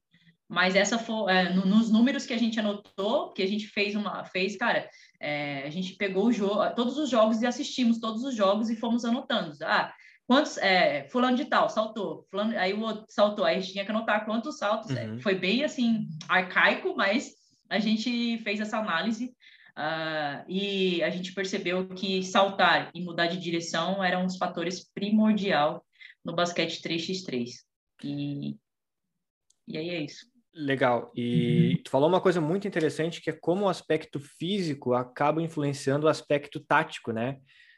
Mas 0.47 0.75
essa 0.75 0.99
foi 0.99 1.31
é, 1.31 1.53
no, 1.53 1.65
nos 1.65 1.91
números 1.91 2.25
que 2.25 2.33
a 2.33 2.37
gente 2.37 2.59
anotou, 2.59 3.33
que 3.33 3.41
a 3.41 3.47
gente 3.47 3.67
fez 3.67 3.95
uma 3.95 4.23
fez, 4.25 4.55
cara, 4.55 4.87
é, 5.19 5.63
a 5.63 5.69
gente 5.69 5.95
pegou 5.95 6.27
o 6.27 6.31
jogo, 6.31 6.63
todos 6.75 6.97
os 6.97 7.09
jogos 7.09 7.41
e 7.41 7.47
assistimos 7.47 7.99
todos 7.99 8.23
os 8.23 8.35
jogos 8.35 8.69
e 8.69 8.75
fomos 8.75 9.03
anotando. 9.05 9.55
Ah, 9.63 9.91
quantos 10.27 10.57
é, 10.57 11.07
fulano 11.09 11.35
de 11.35 11.45
tal 11.45 11.67
saltou, 11.69 12.25
fulano, 12.29 12.57
aí 12.57 12.73
o 12.73 12.81
outro 12.81 13.05
saltou, 13.09 13.43
aí 13.43 13.57
a 13.57 13.59
gente 13.59 13.73
tinha 13.73 13.85
que 13.85 13.91
anotar 13.91 14.25
quantos 14.25 14.57
saltos. 14.57 14.91
É, 14.91 15.07
uhum. 15.07 15.19
foi 15.19 15.35
bem 15.35 15.63
assim 15.63 16.07
arcaico, 16.29 16.95
mas 16.95 17.33
a 17.69 17.79
gente 17.79 18.37
fez 18.39 18.59
essa 18.59 18.77
análise 18.77 19.33
Uh, 19.77 20.39
e 20.47 21.03
a 21.03 21.09
gente 21.09 21.33
percebeu 21.33 21.85
que 21.89 22.23
saltar 22.23 22.89
e 22.93 23.01
mudar 23.01 23.27
de 23.27 23.37
direção 23.37 24.01
eram 24.01 24.25
os 24.25 24.37
fatores 24.37 24.89
primordial 24.93 25.85
no 26.23 26.33
basquete 26.33 26.81
3x3. 26.81 27.49
E, 28.01 28.55
e 29.67 29.77
aí 29.77 29.89
é 29.89 30.01
isso. 30.01 30.25
Legal. 30.55 31.11
E 31.13 31.73
uhum. 31.73 31.83
tu 31.83 31.89
falou 31.91 32.07
uma 32.07 32.21
coisa 32.21 32.39
muito 32.39 32.65
interessante 32.65 33.21
que 33.21 33.29
é 33.29 33.33
como 33.33 33.65
o 33.65 33.69
aspecto 33.69 34.19
físico 34.19 34.93
acaba 34.93 35.41
influenciando 35.41 36.05
o 36.05 36.09
aspecto 36.09 36.61
tático, 36.61 37.11
né? 37.11 37.37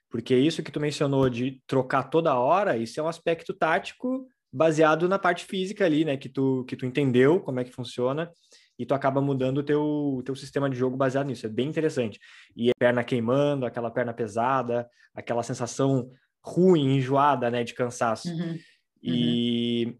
Porque 0.09 0.35
isso 0.35 0.61
que 0.61 0.71
tu 0.71 0.79
mencionou 0.79 1.27
de 1.27 1.59
trocar 1.65 2.03
toda 2.03 2.37
hora, 2.37 2.77
isso 2.77 2.99
é 2.99 3.03
um 3.03 3.07
aspecto 3.07 3.51
tático 3.51 4.27
baseado 4.53 5.09
na 5.09 5.17
parte 5.17 5.43
física 5.43 5.85
ali, 5.85 6.05
né? 6.05 6.17
Que 6.17 6.29
tu, 6.29 6.63
que 6.65 6.75
tu 6.75 6.85
entendeu 6.85 7.39
como 7.39 7.59
é 7.59 7.63
que 7.63 7.71
funciona 7.71 8.31
e 8.77 8.85
tu 8.85 8.93
acaba 8.93 9.19
mudando 9.19 9.57
o 9.57 9.63
teu, 9.63 10.21
teu 10.23 10.35
sistema 10.35 10.69
de 10.69 10.77
jogo 10.77 10.95
baseado 10.95 11.27
nisso. 11.27 11.47
É 11.47 11.49
bem 11.49 11.67
interessante. 11.67 12.19
E 12.55 12.69
a 12.69 12.73
perna 12.77 13.03
queimando, 13.03 13.65
aquela 13.65 13.89
perna 13.89 14.13
pesada, 14.13 14.87
aquela 15.15 15.41
sensação 15.41 16.11
ruim, 16.45 16.97
enjoada, 16.97 17.49
né? 17.49 17.63
De 17.63 17.73
cansaço. 17.73 18.29
Uhum. 18.29 18.57
E 19.01 19.85
uhum. 19.87 19.97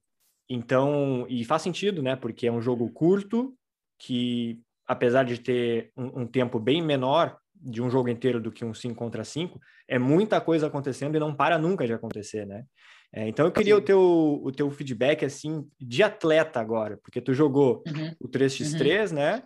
Então, 0.49 1.25
e 1.29 1.43
faz 1.43 1.61
sentido, 1.61 2.01
né? 2.01 2.15
Porque 2.15 2.47
é 2.47 2.51
um 2.51 2.61
jogo 2.61 2.89
curto 2.91 3.53
que, 3.99 4.61
apesar 4.85 5.23
de 5.23 5.39
ter 5.39 5.91
um, 5.95 6.21
um 6.21 6.27
tempo 6.27 6.59
bem 6.59 6.81
menor 6.81 7.37
de 7.53 7.81
um 7.81 7.89
jogo 7.89 8.09
inteiro 8.09 8.39
do 8.39 8.51
que 8.51 8.63
um 8.63 8.73
5 8.73 8.95
contra 8.95 9.23
5, 9.23 9.59
é 9.87 9.97
muita 9.97 10.39
coisa 10.39 10.67
acontecendo 10.67 11.15
e 11.15 11.19
não 11.19 11.35
para 11.35 11.57
nunca 11.57 11.85
de 11.85 11.93
acontecer, 11.93 12.45
né? 12.45 12.63
É, 13.11 13.27
então 13.27 13.45
eu 13.45 13.51
queria 13.51 13.75
o 13.75 13.81
teu, 13.81 14.41
o 14.43 14.51
teu 14.51 14.69
feedback 14.69 15.23
assim 15.23 15.65
de 15.79 16.03
atleta 16.03 16.59
agora, 16.59 16.97
porque 16.97 17.21
tu 17.21 17.33
jogou 17.33 17.81
uhum. 17.87 18.13
o 18.19 18.27
3x3, 18.27 19.09
uhum. 19.09 19.15
né? 19.15 19.43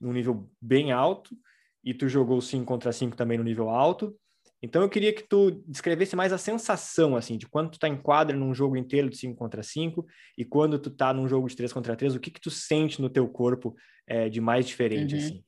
Num 0.00 0.12
nível 0.12 0.48
bem 0.60 0.92
alto, 0.92 1.36
e 1.84 1.92
tu 1.92 2.08
jogou 2.08 2.38
o 2.38 2.42
5 2.42 2.64
contra 2.64 2.92
5 2.92 3.16
também 3.16 3.36
no 3.36 3.44
nível 3.44 3.68
alto. 3.68 4.16
Então 4.62 4.82
eu 4.82 4.88
queria 4.90 5.12
que 5.12 5.22
tu 5.22 5.62
descrevesse 5.66 6.14
mais 6.14 6.32
a 6.32 6.38
sensação 6.38 7.16
assim 7.16 7.38
de 7.38 7.48
quando 7.48 7.70
tu 7.70 7.78
tá 7.78 7.88
em 7.88 7.96
quadra 7.96 8.36
num 8.36 8.54
jogo 8.54 8.76
inteiro 8.76 9.08
de 9.08 9.16
5 9.16 9.34
contra 9.34 9.62
5 9.62 10.06
e 10.36 10.44
quando 10.44 10.78
tu 10.78 10.90
tá 10.90 11.14
num 11.14 11.26
jogo 11.26 11.48
de 11.48 11.56
3 11.56 11.72
contra 11.72 11.96
3, 11.96 12.14
o 12.14 12.20
que 12.20 12.30
que 12.30 12.40
tu 12.40 12.50
sente 12.50 13.00
no 13.00 13.08
teu 13.08 13.26
corpo 13.28 13.74
é, 14.06 14.28
de 14.28 14.40
mais 14.40 14.66
diferente 14.66 15.14
uhum. 15.14 15.20
assim? 15.20 15.44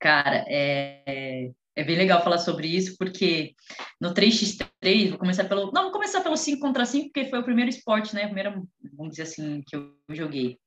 Cara, 0.00 0.44
é, 0.48 1.50
é 1.78 1.84
bem 1.84 1.96
legal 1.96 2.22
falar 2.22 2.38
sobre 2.38 2.66
isso, 2.66 2.96
porque 2.98 3.54
no 4.00 4.12
3x3, 4.12 5.10
vou 5.10 5.18
começar 5.18 5.44
pelo. 5.44 5.70
Não, 5.70 5.84
vou 5.84 5.92
começar 5.92 6.20
pelo 6.20 6.36
5 6.36 6.60
contra 6.60 6.84
5, 6.84 7.12
porque 7.12 7.28
foi 7.28 7.38
o 7.38 7.44
primeiro 7.44 7.68
esporte, 7.68 8.14
né? 8.14 8.22
O 8.22 8.26
primeiro, 8.26 8.68
vamos 8.94 9.12
dizer 9.12 9.22
assim, 9.22 9.62
que 9.66 9.76
eu 9.76 9.94
joguei. 10.10 10.58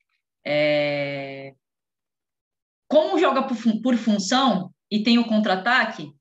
É... 0.45 1.53
Como 2.87 3.19
joga 3.19 3.43
por, 3.43 3.57
por 3.81 3.97
função 3.97 4.73
e 4.89 5.03
tem 5.03 5.17
o 5.17 5.27
contra-ataque, 5.27 6.13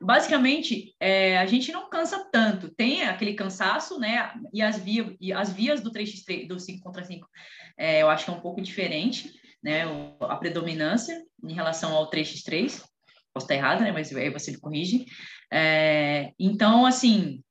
basicamente 0.00 0.94
é, 1.00 1.38
a 1.38 1.46
gente 1.46 1.72
não 1.72 1.88
cansa 1.88 2.28
tanto. 2.30 2.68
Tem 2.74 3.02
aquele 3.02 3.34
cansaço, 3.34 3.98
né? 3.98 4.32
E 4.52 4.62
as, 4.62 4.78
via, 4.78 5.16
e 5.20 5.32
as 5.32 5.52
vias 5.52 5.80
do 5.80 5.92
3x3, 5.92 6.46
do 6.46 6.58
5 6.58 6.82
contra 6.82 7.04
5, 7.04 7.28
é, 7.76 8.02
eu 8.02 8.10
acho 8.10 8.24
que 8.24 8.30
é 8.30 8.34
um 8.34 8.40
pouco 8.40 8.60
diferente 8.60 9.32
né, 9.62 9.82
a 10.20 10.36
predominância 10.36 11.22
em 11.42 11.52
relação 11.52 11.94
ao 11.94 12.10
3x3. 12.10 12.82
Posso 13.32 13.44
estar 13.44 13.54
errada, 13.54 13.82
né, 13.82 13.92
mas 13.92 14.14
aí 14.14 14.30
você 14.30 14.50
me 14.50 14.58
corrige. 14.58 15.06
É, 15.52 16.32
então, 16.38 16.84
assim, 16.84 17.42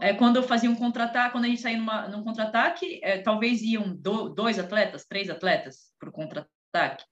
é, 0.00 0.12
quando 0.14 0.36
eu 0.36 0.42
fazia 0.42 0.70
um 0.70 0.76
contra-ataque, 0.76 1.32
quando 1.32 1.44
a 1.44 1.48
gente 1.48 1.60
saía 1.60 1.78
numa, 1.78 2.08
num 2.08 2.24
contra-ataque, 2.24 3.00
é, 3.02 3.18
talvez 3.18 3.62
iam 3.62 3.94
do, 3.94 4.28
dois 4.30 4.58
atletas, 4.58 5.04
três 5.04 5.30
atletas 5.30 5.92
para 5.98 6.08
o 6.08 6.12
contra-ataque. 6.12 7.04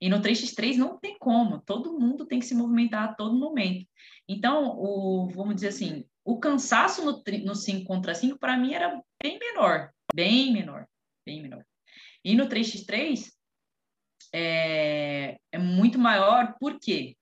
E 0.00 0.08
no 0.08 0.20
3x3 0.20 0.76
não 0.76 0.98
tem 0.98 1.18
como, 1.18 1.60
todo 1.60 1.98
mundo 1.98 2.26
tem 2.26 2.38
que 2.38 2.46
se 2.46 2.54
movimentar 2.54 3.04
a 3.04 3.14
todo 3.14 3.38
momento. 3.38 3.86
Então, 4.28 4.76
o, 4.78 5.28
vamos 5.28 5.56
dizer 5.56 5.68
assim, 5.68 6.04
o 6.24 6.38
cansaço 6.38 7.04
no, 7.04 7.22
no 7.44 7.54
5 7.54 7.84
contra 7.84 8.14
5, 8.14 8.38
para 8.38 8.56
mim, 8.56 8.74
era 8.74 9.00
bem 9.22 9.38
menor, 9.38 9.90
bem 10.14 10.52
menor, 10.52 10.86
bem 11.26 11.42
menor. 11.42 11.64
E 12.24 12.34
no 12.34 12.48
3x3 12.48 13.30
é, 14.32 15.38
é 15.52 15.58
muito 15.58 15.98
maior, 15.98 16.56
porque 16.58 17.16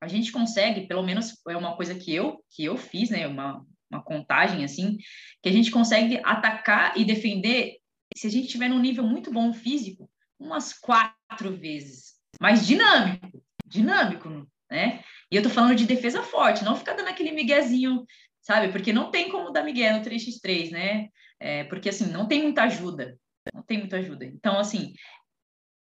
a 0.00 0.06
gente 0.06 0.30
consegue, 0.30 0.86
pelo 0.86 1.02
menos 1.02 1.34
é 1.48 1.56
uma 1.56 1.76
coisa 1.76 1.94
que 1.94 2.14
eu 2.14 2.42
que 2.50 2.64
eu 2.64 2.76
fiz, 2.76 3.10
né, 3.10 3.26
uma, 3.26 3.64
uma 3.90 4.02
contagem 4.02 4.64
assim, 4.64 4.96
que 5.42 5.48
a 5.48 5.52
gente 5.52 5.70
consegue 5.70 6.20
atacar 6.24 6.96
e 6.96 7.04
defender 7.04 7.78
se 8.16 8.26
a 8.26 8.30
gente 8.30 8.46
estiver 8.46 8.68
num 8.68 8.78
nível 8.78 9.04
muito 9.04 9.32
bom 9.32 9.52
físico, 9.52 10.10
umas 10.38 10.72
quatro 10.72 11.56
vezes. 11.56 12.14
Mais 12.40 12.66
dinâmico, 12.66 13.42
dinâmico, 13.64 14.48
né? 14.70 15.02
E 15.30 15.36
eu 15.36 15.42
tô 15.42 15.50
falando 15.50 15.74
de 15.74 15.86
defesa 15.86 16.22
forte, 16.22 16.64
não 16.64 16.76
ficar 16.76 16.94
dando 16.94 17.08
aquele 17.08 17.32
miguezinho, 17.32 18.04
sabe? 18.40 18.70
Porque 18.70 18.92
não 18.92 19.10
tem 19.10 19.30
como 19.30 19.50
dar 19.50 19.64
migué 19.64 19.92
no 19.92 20.04
3x3, 20.04 20.70
né? 20.70 21.08
É, 21.40 21.64
porque 21.64 21.88
assim, 21.88 22.10
não 22.10 22.26
tem 22.26 22.42
muita 22.42 22.62
ajuda 22.62 23.18
não 23.54 23.62
tem 23.62 23.78
muita 23.78 23.96
ajuda. 23.96 24.24
Então, 24.24 24.58
assim, 24.58 24.94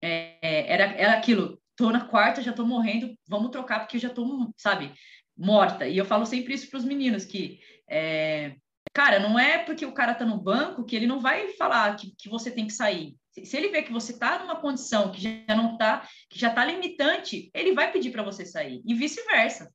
é, 0.03 0.73
era, 0.73 0.85
era 0.95 1.13
aquilo, 1.15 1.61
tô 1.77 1.91
na 1.91 2.07
quarta, 2.07 2.43
já 2.43 2.53
tô 2.53 2.65
morrendo, 2.65 3.15
vamos 3.29 3.51
trocar, 3.51 3.81
porque 3.81 3.97
eu 3.97 4.01
já 4.01 4.11
tô, 4.11 4.53
sabe, 4.57 4.93
morta. 5.37 5.87
E 5.87 5.97
eu 5.97 6.05
falo 6.05 6.27
sempre 6.27 6.55
isso 6.55 6.69
para 6.71 6.79
os 6.79 6.85
meninos, 6.85 7.25
que, 7.25 7.61
é, 7.89 8.57
cara, 8.93 9.19
não 9.19 9.39
é 9.39 9.59
porque 9.59 9.87
o 9.87 9.95
cara 9.95 10.15
tá 10.15 10.25
no 10.25 10.41
banco 10.41 10.85
que 10.85 10.97
ele 10.97 11.07
não 11.07 11.21
vai 11.21 11.49
falar 11.53 11.97
que, 11.97 12.15
que 12.17 12.29
você 12.29 12.51
tem 12.51 12.67
que 12.67 12.73
sair. 12.73 13.17
Se, 13.31 13.47
se 13.47 13.57
ele 13.57 13.69
vê 13.69 13.83
que 13.83 13.93
você 13.93 14.19
tá 14.19 14.39
numa 14.39 14.61
condição 14.61 15.13
que 15.13 15.21
já 15.21 15.55
não 15.55 15.77
tá, 15.77 16.09
que 16.29 16.39
já 16.39 16.51
tá 16.51 16.65
limitante, 16.65 17.51
ele 17.55 17.73
vai 17.73 17.93
pedir 17.93 18.11
para 18.11 18.23
você 18.23 18.45
sair, 18.45 18.83
e 18.85 18.95
vice-versa. 18.95 19.73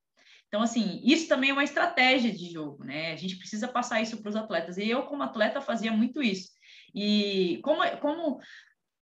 Então, 0.48 0.62
assim, 0.62 1.02
isso 1.04 1.28
também 1.28 1.50
é 1.50 1.54
uma 1.54 1.64
estratégia 1.64 2.32
de 2.32 2.52
jogo, 2.52 2.84
né? 2.84 3.12
A 3.12 3.16
gente 3.16 3.38
precisa 3.38 3.68
passar 3.68 4.02
isso 4.02 4.22
para 4.22 4.30
os 4.30 4.36
atletas. 4.36 4.78
E 4.78 4.90
eu, 4.90 5.04
como 5.04 5.24
atleta, 5.24 5.60
fazia 5.60 5.92
muito 5.92 6.22
isso. 6.22 6.50
E 6.94 7.60
como, 7.64 7.82
como, 7.98 8.40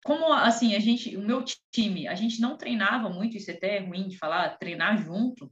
como 0.03 0.31
assim, 0.31 0.75
a 0.75 0.79
gente, 0.79 1.17
o 1.17 1.21
meu 1.21 1.43
time, 1.71 2.07
a 2.07 2.15
gente 2.15 2.39
não 2.39 2.57
treinava 2.57 3.09
muito, 3.09 3.35
isso 3.35 3.51
é 3.51 3.53
até 3.53 3.77
é 3.77 3.79
ruim 3.79 4.07
de 4.07 4.17
falar, 4.17 4.57
treinar 4.57 4.97
junto. 4.97 5.51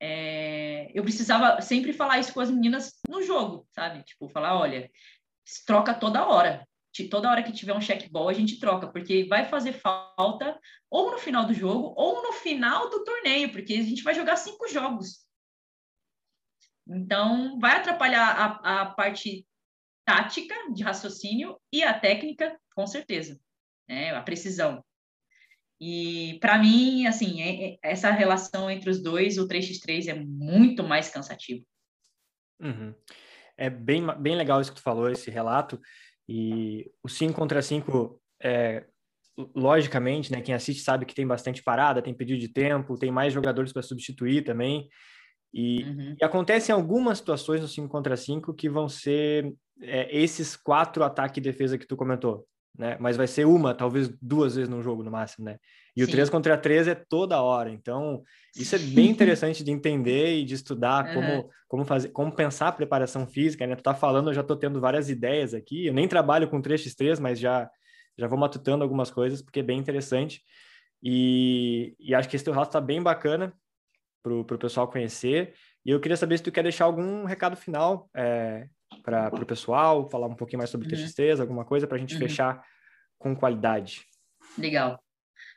É, 0.00 0.90
eu 0.94 1.02
precisava 1.02 1.60
sempre 1.60 1.92
falar 1.92 2.18
isso 2.18 2.32
com 2.32 2.40
as 2.40 2.50
meninas 2.50 2.92
no 3.08 3.22
jogo, 3.22 3.66
sabe? 3.72 4.04
Tipo, 4.04 4.28
falar, 4.28 4.56
olha, 4.56 4.90
troca 5.66 5.94
toda 5.94 6.26
hora. 6.26 6.66
Toda 7.02 7.28
hora 7.28 7.42
que 7.42 7.52
tiver 7.52 7.74
um 7.74 7.80
checkball, 7.80 8.28
a 8.28 8.32
gente 8.32 8.60
troca, 8.60 8.86
porque 8.86 9.24
vai 9.24 9.44
fazer 9.44 9.72
falta 9.72 10.58
ou 10.88 11.10
no 11.10 11.18
final 11.18 11.44
do 11.44 11.52
jogo 11.52 11.92
ou 11.96 12.22
no 12.22 12.32
final 12.34 12.88
do 12.88 13.02
torneio, 13.02 13.50
porque 13.50 13.74
a 13.74 13.82
gente 13.82 14.02
vai 14.02 14.14
jogar 14.14 14.36
cinco 14.36 14.68
jogos. 14.68 15.26
Então, 16.86 17.58
vai 17.58 17.76
atrapalhar 17.76 18.60
a, 18.62 18.82
a 18.82 18.86
parte 18.86 19.44
tática 20.04 20.54
de 20.72 20.84
raciocínio 20.84 21.58
e 21.72 21.82
a 21.82 21.98
técnica, 21.98 22.56
com 22.74 22.86
certeza, 22.86 23.40
né? 23.88 24.14
a 24.14 24.22
precisão. 24.22 24.84
E 25.80 26.38
para 26.40 26.58
mim, 26.58 27.06
assim, 27.06 27.42
é, 27.42 27.72
é, 27.72 27.78
essa 27.82 28.10
relação 28.10 28.70
entre 28.70 28.88
os 28.88 29.02
dois, 29.02 29.38
o 29.38 29.48
3x3 29.48 30.08
é 30.08 30.14
muito 30.14 30.84
mais 30.84 31.08
cansativo. 31.08 31.66
Uhum. 32.60 32.94
É 33.56 33.68
bem, 33.68 34.02
bem 34.20 34.36
legal 34.36 34.60
isso 34.60 34.70
que 34.70 34.78
tu 34.78 34.82
falou, 34.82 35.10
esse 35.10 35.30
relato. 35.30 35.80
E 36.28 36.90
o 37.02 37.08
5 37.08 37.34
contra 37.34 37.60
5, 37.60 38.20
é, 38.42 38.84
logicamente, 39.54 40.30
né, 40.32 40.40
quem 40.40 40.54
assiste 40.54 40.82
sabe 40.82 41.04
que 41.04 41.14
tem 41.14 41.26
bastante 41.26 41.62
parada, 41.62 42.02
tem 42.02 42.14
pedido 42.14 42.40
de 42.40 42.48
tempo, 42.48 42.98
tem 42.98 43.10
mais 43.10 43.32
jogadores 43.32 43.72
para 43.72 43.82
substituir 43.82 44.42
também. 44.42 44.88
E, 45.52 45.84
uhum. 45.84 46.16
e 46.20 46.24
acontecem 46.24 46.74
algumas 46.74 47.18
situações 47.18 47.60
no 47.60 47.68
5 47.68 47.88
contra 47.88 48.16
5 48.16 48.54
que 48.54 48.68
vão 48.68 48.88
ser 48.88 49.54
é, 49.80 50.16
esses 50.16 50.56
quatro 50.56 51.04
ataque 51.04 51.38
e 51.38 51.42
defesa 51.42 51.78
que 51.78 51.86
tu 51.86 51.96
comentou, 51.96 52.46
né? 52.76 52.96
Mas 53.00 53.16
vai 53.16 53.26
ser 53.26 53.46
uma, 53.46 53.74
talvez 53.74 54.08
duas 54.20 54.56
vezes 54.56 54.68
no 54.68 54.82
jogo 54.82 55.02
no 55.02 55.10
máximo, 55.10 55.44
né? 55.44 55.58
E 55.96 56.04
Sim. 56.04 56.08
o 56.08 56.10
3 56.10 56.28
contra 56.30 56.56
3 56.56 56.88
é 56.88 56.94
toda 56.94 57.40
hora. 57.40 57.70
Então, 57.70 58.22
isso 58.56 58.74
é 58.74 58.78
bem 58.78 59.10
interessante 59.10 59.62
de 59.62 59.70
entender 59.70 60.38
e 60.38 60.44
de 60.44 60.54
estudar 60.54 61.06
uhum. 61.06 61.14
como, 61.14 61.50
como 61.68 61.84
fazer, 61.84 62.08
como 62.08 62.32
pensar 62.32 62.68
a 62.68 62.72
preparação 62.72 63.26
física, 63.26 63.66
né? 63.66 63.76
Tu 63.76 63.82
tá 63.82 63.94
falando, 63.94 64.30
eu 64.30 64.34
já 64.34 64.42
tô 64.42 64.56
tendo 64.56 64.80
várias 64.80 65.08
ideias 65.08 65.54
aqui. 65.54 65.86
Eu 65.86 65.94
nem 65.94 66.08
trabalho 66.08 66.48
com 66.48 66.60
3x3, 66.60 67.20
mas 67.20 67.38
já 67.38 67.70
já 68.16 68.28
vou 68.28 68.38
matutando 68.38 68.84
algumas 68.84 69.10
coisas 69.10 69.42
porque 69.42 69.60
é 69.60 69.62
bem 69.62 69.78
interessante. 69.78 70.42
E, 71.02 71.94
e 71.98 72.14
acho 72.14 72.28
que 72.28 72.36
esse 72.36 72.44
teu 72.44 72.52
relato 72.52 72.72
tá 72.72 72.80
bem 72.80 73.02
bacana 73.02 73.52
pro, 74.22 74.44
pro 74.44 74.58
pessoal 74.58 74.88
conhecer. 74.88 75.54
E 75.84 75.90
eu 75.90 76.00
queria 76.00 76.16
saber 76.16 76.38
se 76.38 76.44
tu 76.44 76.52
quer 76.52 76.62
deixar 76.62 76.86
algum 76.86 77.24
recado 77.24 77.56
final 77.56 78.08
é, 78.14 78.66
para 79.02 79.34
o 79.34 79.46
pessoal, 79.46 80.08
falar 80.08 80.26
um 80.26 80.34
pouquinho 80.34 80.58
mais 80.58 80.70
sobre 80.70 80.86
uhum. 80.86 80.94
TX3, 80.94 81.40
alguma 81.40 81.64
coisa 81.64 81.86
para 81.86 81.96
a 81.96 82.00
gente 82.00 82.14
uhum. 82.14 82.20
fechar 82.20 82.62
com 83.18 83.36
qualidade. 83.36 84.06
Legal. 84.58 84.98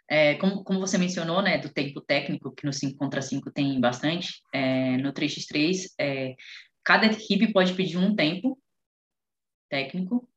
É, 0.10 0.36
como, 0.36 0.63
como 0.63 0.80
você 0.80 0.98
mencionou, 0.98 1.42
né, 1.42 1.58
do 1.58 1.70
tempo 1.70 2.00
técnico, 2.02 2.52
que 2.52 2.66
no 2.66 2.72
5 2.72 2.98
contra 2.98 3.22
5 3.22 3.52
tem 3.52 3.80
bastante, 3.80 4.42
é, 4.54 4.98
no 4.98 5.12
3x3, 5.12 5.94
é, 6.00 6.36
cada 6.84 7.06
equipe 7.08 7.52
pode 7.52 7.74
pedir 7.74 7.98
um 7.98 8.16
tempo 8.16 8.58
técnico 9.70 10.28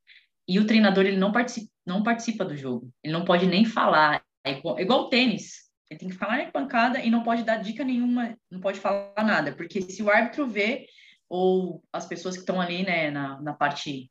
e 0.48 0.58
o 0.58 0.66
treinador 0.66 1.06
ele 1.06 1.16
não 1.16 1.30
participa, 1.30 1.70
não 1.86 2.02
participa 2.02 2.44
do 2.44 2.56
jogo, 2.56 2.92
ele 3.02 3.12
não 3.12 3.24
pode 3.24 3.46
nem 3.46 3.64
falar. 3.64 4.24
É 4.44 4.52
igual, 4.52 4.80
igual 4.80 5.00
o 5.02 5.08
tênis. 5.08 5.69
Ele 5.90 5.98
tem 5.98 6.08
que 6.08 6.14
falar 6.14 6.38
na 6.38 6.50
pancada 6.50 7.00
e 7.00 7.10
não 7.10 7.22
pode 7.22 7.42
dar 7.42 7.56
dica 7.56 7.84
nenhuma, 7.84 8.36
não 8.50 8.60
pode 8.60 8.78
falar 8.78 9.12
nada, 9.24 9.52
porque 9.52 9.82
se 9.82 10.02
o 10.02 10.08
árbitro 10.08 10.46
vê, 10.46 10.86
ou 11.28 11.82
as 11.92 12.06
pessoas 12.06 12.36
que 12.36 12.40
estão 12.40 12.60
ali, 12.60 12.84
né, 12.84 13.10
na, 13.10 13.40
na 13.40 13.52
parte 13.52 14.10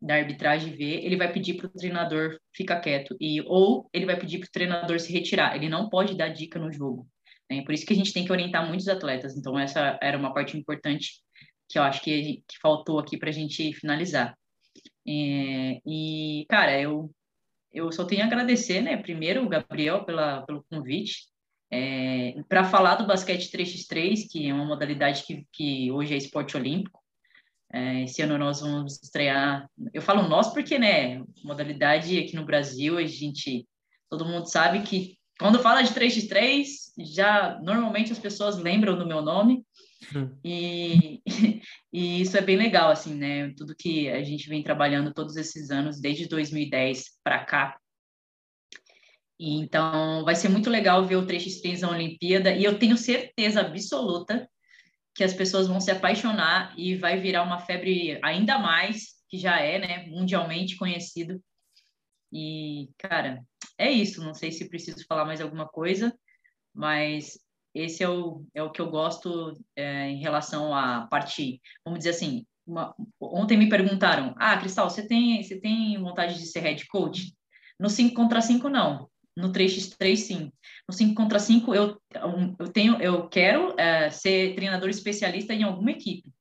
da 0.00 0.16
arbitragem 0.16 0.74
vê, 0.74 1.00
ele 1.02 1.16
vai 1.16 1.32
pedir 1.32 1.54
para 1.54 1.66
o 1.66 1.70
treinador 1.70 2.38
ficar 2.54 2.80
quieto, 2.80 3.16
e 3.18 3.40
ou 3.42 3.88
ele 3.92 4.04
vai 4.04 4.18
pedir 4.18 4.38
para 4.38 4.48
o 4.48 4.52
treinador 4.52 5.00
se 5.00 5.10
retirar. 5.10 5.56
Ele 5.56 5.68
não 5.68 5.88
pode 5.88 6.14
dar 6.14 6.28
dica 6.28 6.58
no 6.58 6.70
jogo. 6.70 7.08
Né? 7.50 7.62
Por 7.64 7.72
isso 7.72 7.86
que 7.86 7.94
a 7.94 7.96
gente 7.96 8.12
tem 8.12 8.24
que 8.24 8.32
orientar 8.32 8.66
muitos 8.66 8.88
atletas. 8.88 9.36
Então, 9.36 9.58
essa 9.58 9.98
era 10.02 10.18
uma 10.18 10.32
parte 10.34 10.56
importante 10.58 11.22
que 11.68 11.78
eu 11.78 11.82
acho 11.82 12.02
que, 12.02 12.42
que 12.46 12.58
faltou 12.60 12.98
aqui 12.98 13.16
para 13.16 13.30
a 13.30 13.32
gente 13.32 13.72
finalizar. 13.74 14.36
É, 15.06 15.80
e, 15.86 16.46
cara, 16.48 16.78
eu, 16.80 17.10
eu 17.74 17.90
só 17.92 18.04
tenho 18.04 18.22
a 18.22 18.26
agradecer, 18.26 18.80
né, 18.80 18.96
primeiro, 18.96 19.44
o 19.44 19.48
Gabriel, 19.48 20.04
pela, 20.04 20.42
pelo 20.42 20.64
convite, 20.70 21.24
é, 21.70 22.34
para 22.48 22.64
falar 22.64 22.94
do 22.94 23.06
basquete 23.06 23.50
3x3, 23.50 24.28
que 24.30 24.48
é 24.48 24.54
uma 24.54 24.64
modalidade 24.64 25.24
que, 25.24 25.44
que 25.52 25.90
hoje 25.90 26.14
é 26.14 26.16
esporte 26.16 26.56
olímpico. 26.56 27.02
É, 27.72 28.04
esse 28.04 28.22
ano 28.22 28.38
nós 28.38 28.60
vamos 28.60 29.02
estrear. 29.02 29.68
Eu 29.92 30.00
falo 30.00 30.28
nós 30.28 30.52
porque, 30.52 30.78
né, 30.78 31.20
modalidade 31.42 32.16
aqui 32.18 32.36
no 32.36 32.44
Brasil, 32.44 32.96
a 32.96 33.04
gente. 33.04 33.66
Todo 34.08 34.24
mundo 34.24 34.46
sabe 34.46 34.82
que 34.82 35.18
quando 35.40 35.58
fala 35.58 35.82
de 35.82 35.92
3x3, 35.92 36.64
já 36.98 37.58
normalmente 37.60 38.12
as 38.12 38.18
pessoas 38.18 38.56
lembram 38.56 38.96
do 38.96 39.06
meu 39.06 39.20
nome. 39.20 39.64
Hum. 40.14 40.36
E, 40.44 41.22
e 41.92 42.20
isso 42.20 42.36
é 42.36 42.40
bem 42.40 42.56
legal, 42.56 42.90
assim, 42.90 43.14
né? 43.14 43.52
Tudo 43.56 43.76
que 43.76 44.08
a 44.08 44.22
gente 44.22 44.48
vem 44.48 44.62
trabalhando 44.62 45.12
todos 45.12 45.36
esses 45.36 45.70
anos, 45.70 46.00
desde 46.00 46.28
2010 46.28 47.04
para 47.22 47.44
cá. 47.44 47.78
E, 49.38 49.58
então, 49.58 50.24
vai 50.24 50.34
ser 50.34 50.48
muito 50.48 50.70
legal 50.70 51.04
ver 51.04 51.16
o 51.16 51.26
3x3 51.26 51.80
na 51.80 51.90
Olimpíada. 51.90 52.54
E 52.54 52.64
eu 52.64 52.78
tenho 52.78 52.96
certeza 52.96 53.60
absoluta 53.60 54.48
que 55.14 55.24
as 55.24 55.32
pessoas 55.32 55.68
vão 55.68 55.80
se 55.80 55.90
apaixonar 55.90 56.74
e 56.76 56.96
vai 56.96 57.20
virar 57.20 57.44
uma 57.44 57.60
febre 57.60 58.18
ainda 58.22 58.58
mais, 58.58 59.14
que 59.28 59.38
já 59.38 59.60
é, 59.60 59.78
né, 59.78 60.06
mundialmente 60.08 60.76
conhecido. 60.76 61.40
E, 62.32 62.90
cara, 62.98 63.40
é 63.78 63.90
isso. 63.90 64.22
Não 64.24 64.34
sei 64.34 64.50
se 64.50 64.68
preciso 64.68 65.04
falar 65.06 65.24
mais 65.24 65.40
alguma 65.40 65.68
coisa, 65.68 66.12
mas 66.74 67.38
esse 67.74 68.02
é 68.02 68.08
o, 68.08 68.44
é 68.54 68.62
o 68.62 68.70
que 68.70 68.80
eu 68.80 68.90
gosto 68.90 69.58
é, 69.74 70.08
em 70.08 70.18
relação 70.18 70.74
à 70.74 71.06
parte, 71.08 71.60
vamos 71.84 71.98
dizer 71.98 72.10
assim, 72.10 72.46
uma, 72.66 72.94
ontem 73.20 73.58
me 73.58 73.68
perguntaram, 73.68 74.34
ah, 74.38 74.56
Cristal, 74.56 74.88
você 74.88 75.06
tem, 75.06 75.42
você 75.42 75.60
tem 75.60 76.00
vontade 76.00 76.38
de 76.38 76.46
ser 76.46 76.60
head 76.60 76.86
coach? 76.86 77.34
No 77.78 77.90
5 77.90 78.14
contra 78.14 78.40
5, 78.40 78.68
não. 78.68 79.08
No 79.36 79.52
3x3, 79.52 80.16
sim. 80.16 80.52
No 80.88 80.94
5 80.94 81.14
contra 81.14 81.38
5, 81.38 81.74
eu, 81.74 82.00
eu, 82.58 82.68
tenho, 82.68 83.00
eu 83.02 83.28
quero 83.28 83.74
é, 83.78 84.08
ser 84.10 84.54
treinador 84.54 84.88
especialista 84.88 85.52
em 85.52 85.64
alguma 85.64 85.90
equipe. 85.90 86.32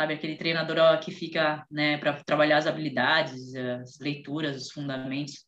Sabe, 0.00 0.14
aquele 0.14 0.36
treinador 0.36 0.78
ó, 0.78 0.96
que 0.96 1.10
fica 1.10 1.66
né, 1.68 1.98
para 1.98 2.22
trabalhar 2.22 2.58
as 2.58 2.68
habilidades, 2.68 3.52
as 3.56 3.98
leituras, 3.98 4.56
os 4.56 4.70
fundamentos. 4.70 5.44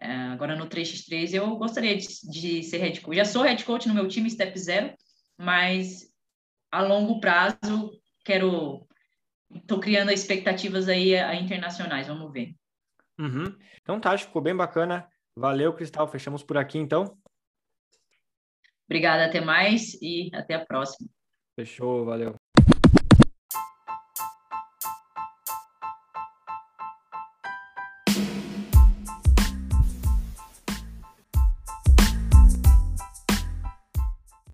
É, 0.00 0.12
agora 0.12 0.56
no 0.56 0.66
3x3 0.66 1.34
eu 1.34 1.56
gostaria 1.56 1.94
de, 1.96 2.08
de, 2.30 2.62
ser 2.62 2.78
head 2.78 3.00
coach. 3.02 3.16
Já 3.16 3.24
sou 3.24 3.42
head 3.42 3.62
coach 3.64 3.86
no 3.86 3.94
meu 3.94 4.08
time 4.08 4.30
Step 4.30 4.58
Zero, 4.58 4.94
mas 5.38 6.10
a 6.70 6.82
longo 6.82 7.20
prazo 7.20 7.92
quero. 8.24 8.86
Estou 9.54 9.80
criando 9.80 10.10
expectativas 10.10 10.88
aí 10.88 11.16
a, 11.16 11.30
a 11.30 11.36
internacionais, 11.36 12.06
vamos 12.06 12.32
ver. 12.32 12.54
Uhum. 13.18 13.54
Então 13.82 14.00
tá, 14.00 14.16
ficou 14.16 14.40
bem 14.40 14.56
bacana. 14.56 15.06
Valeu, 15.36 15.72
Cristal. 15.74 16.08
Fechamos 16.08 16.42
por 16.42 16.56
aqui 16.56 16.78
então. 16.78 17.16
Obrigada, 18.86 19.26
até 19.26 19.40
mais 19.40 19.94
e 20.00 20.30
até 20.34 20.54
a 20.54 20.64
próxima. 20.64 21.08
Fechou, 21.54 22.04
valeu. 22.04 22.39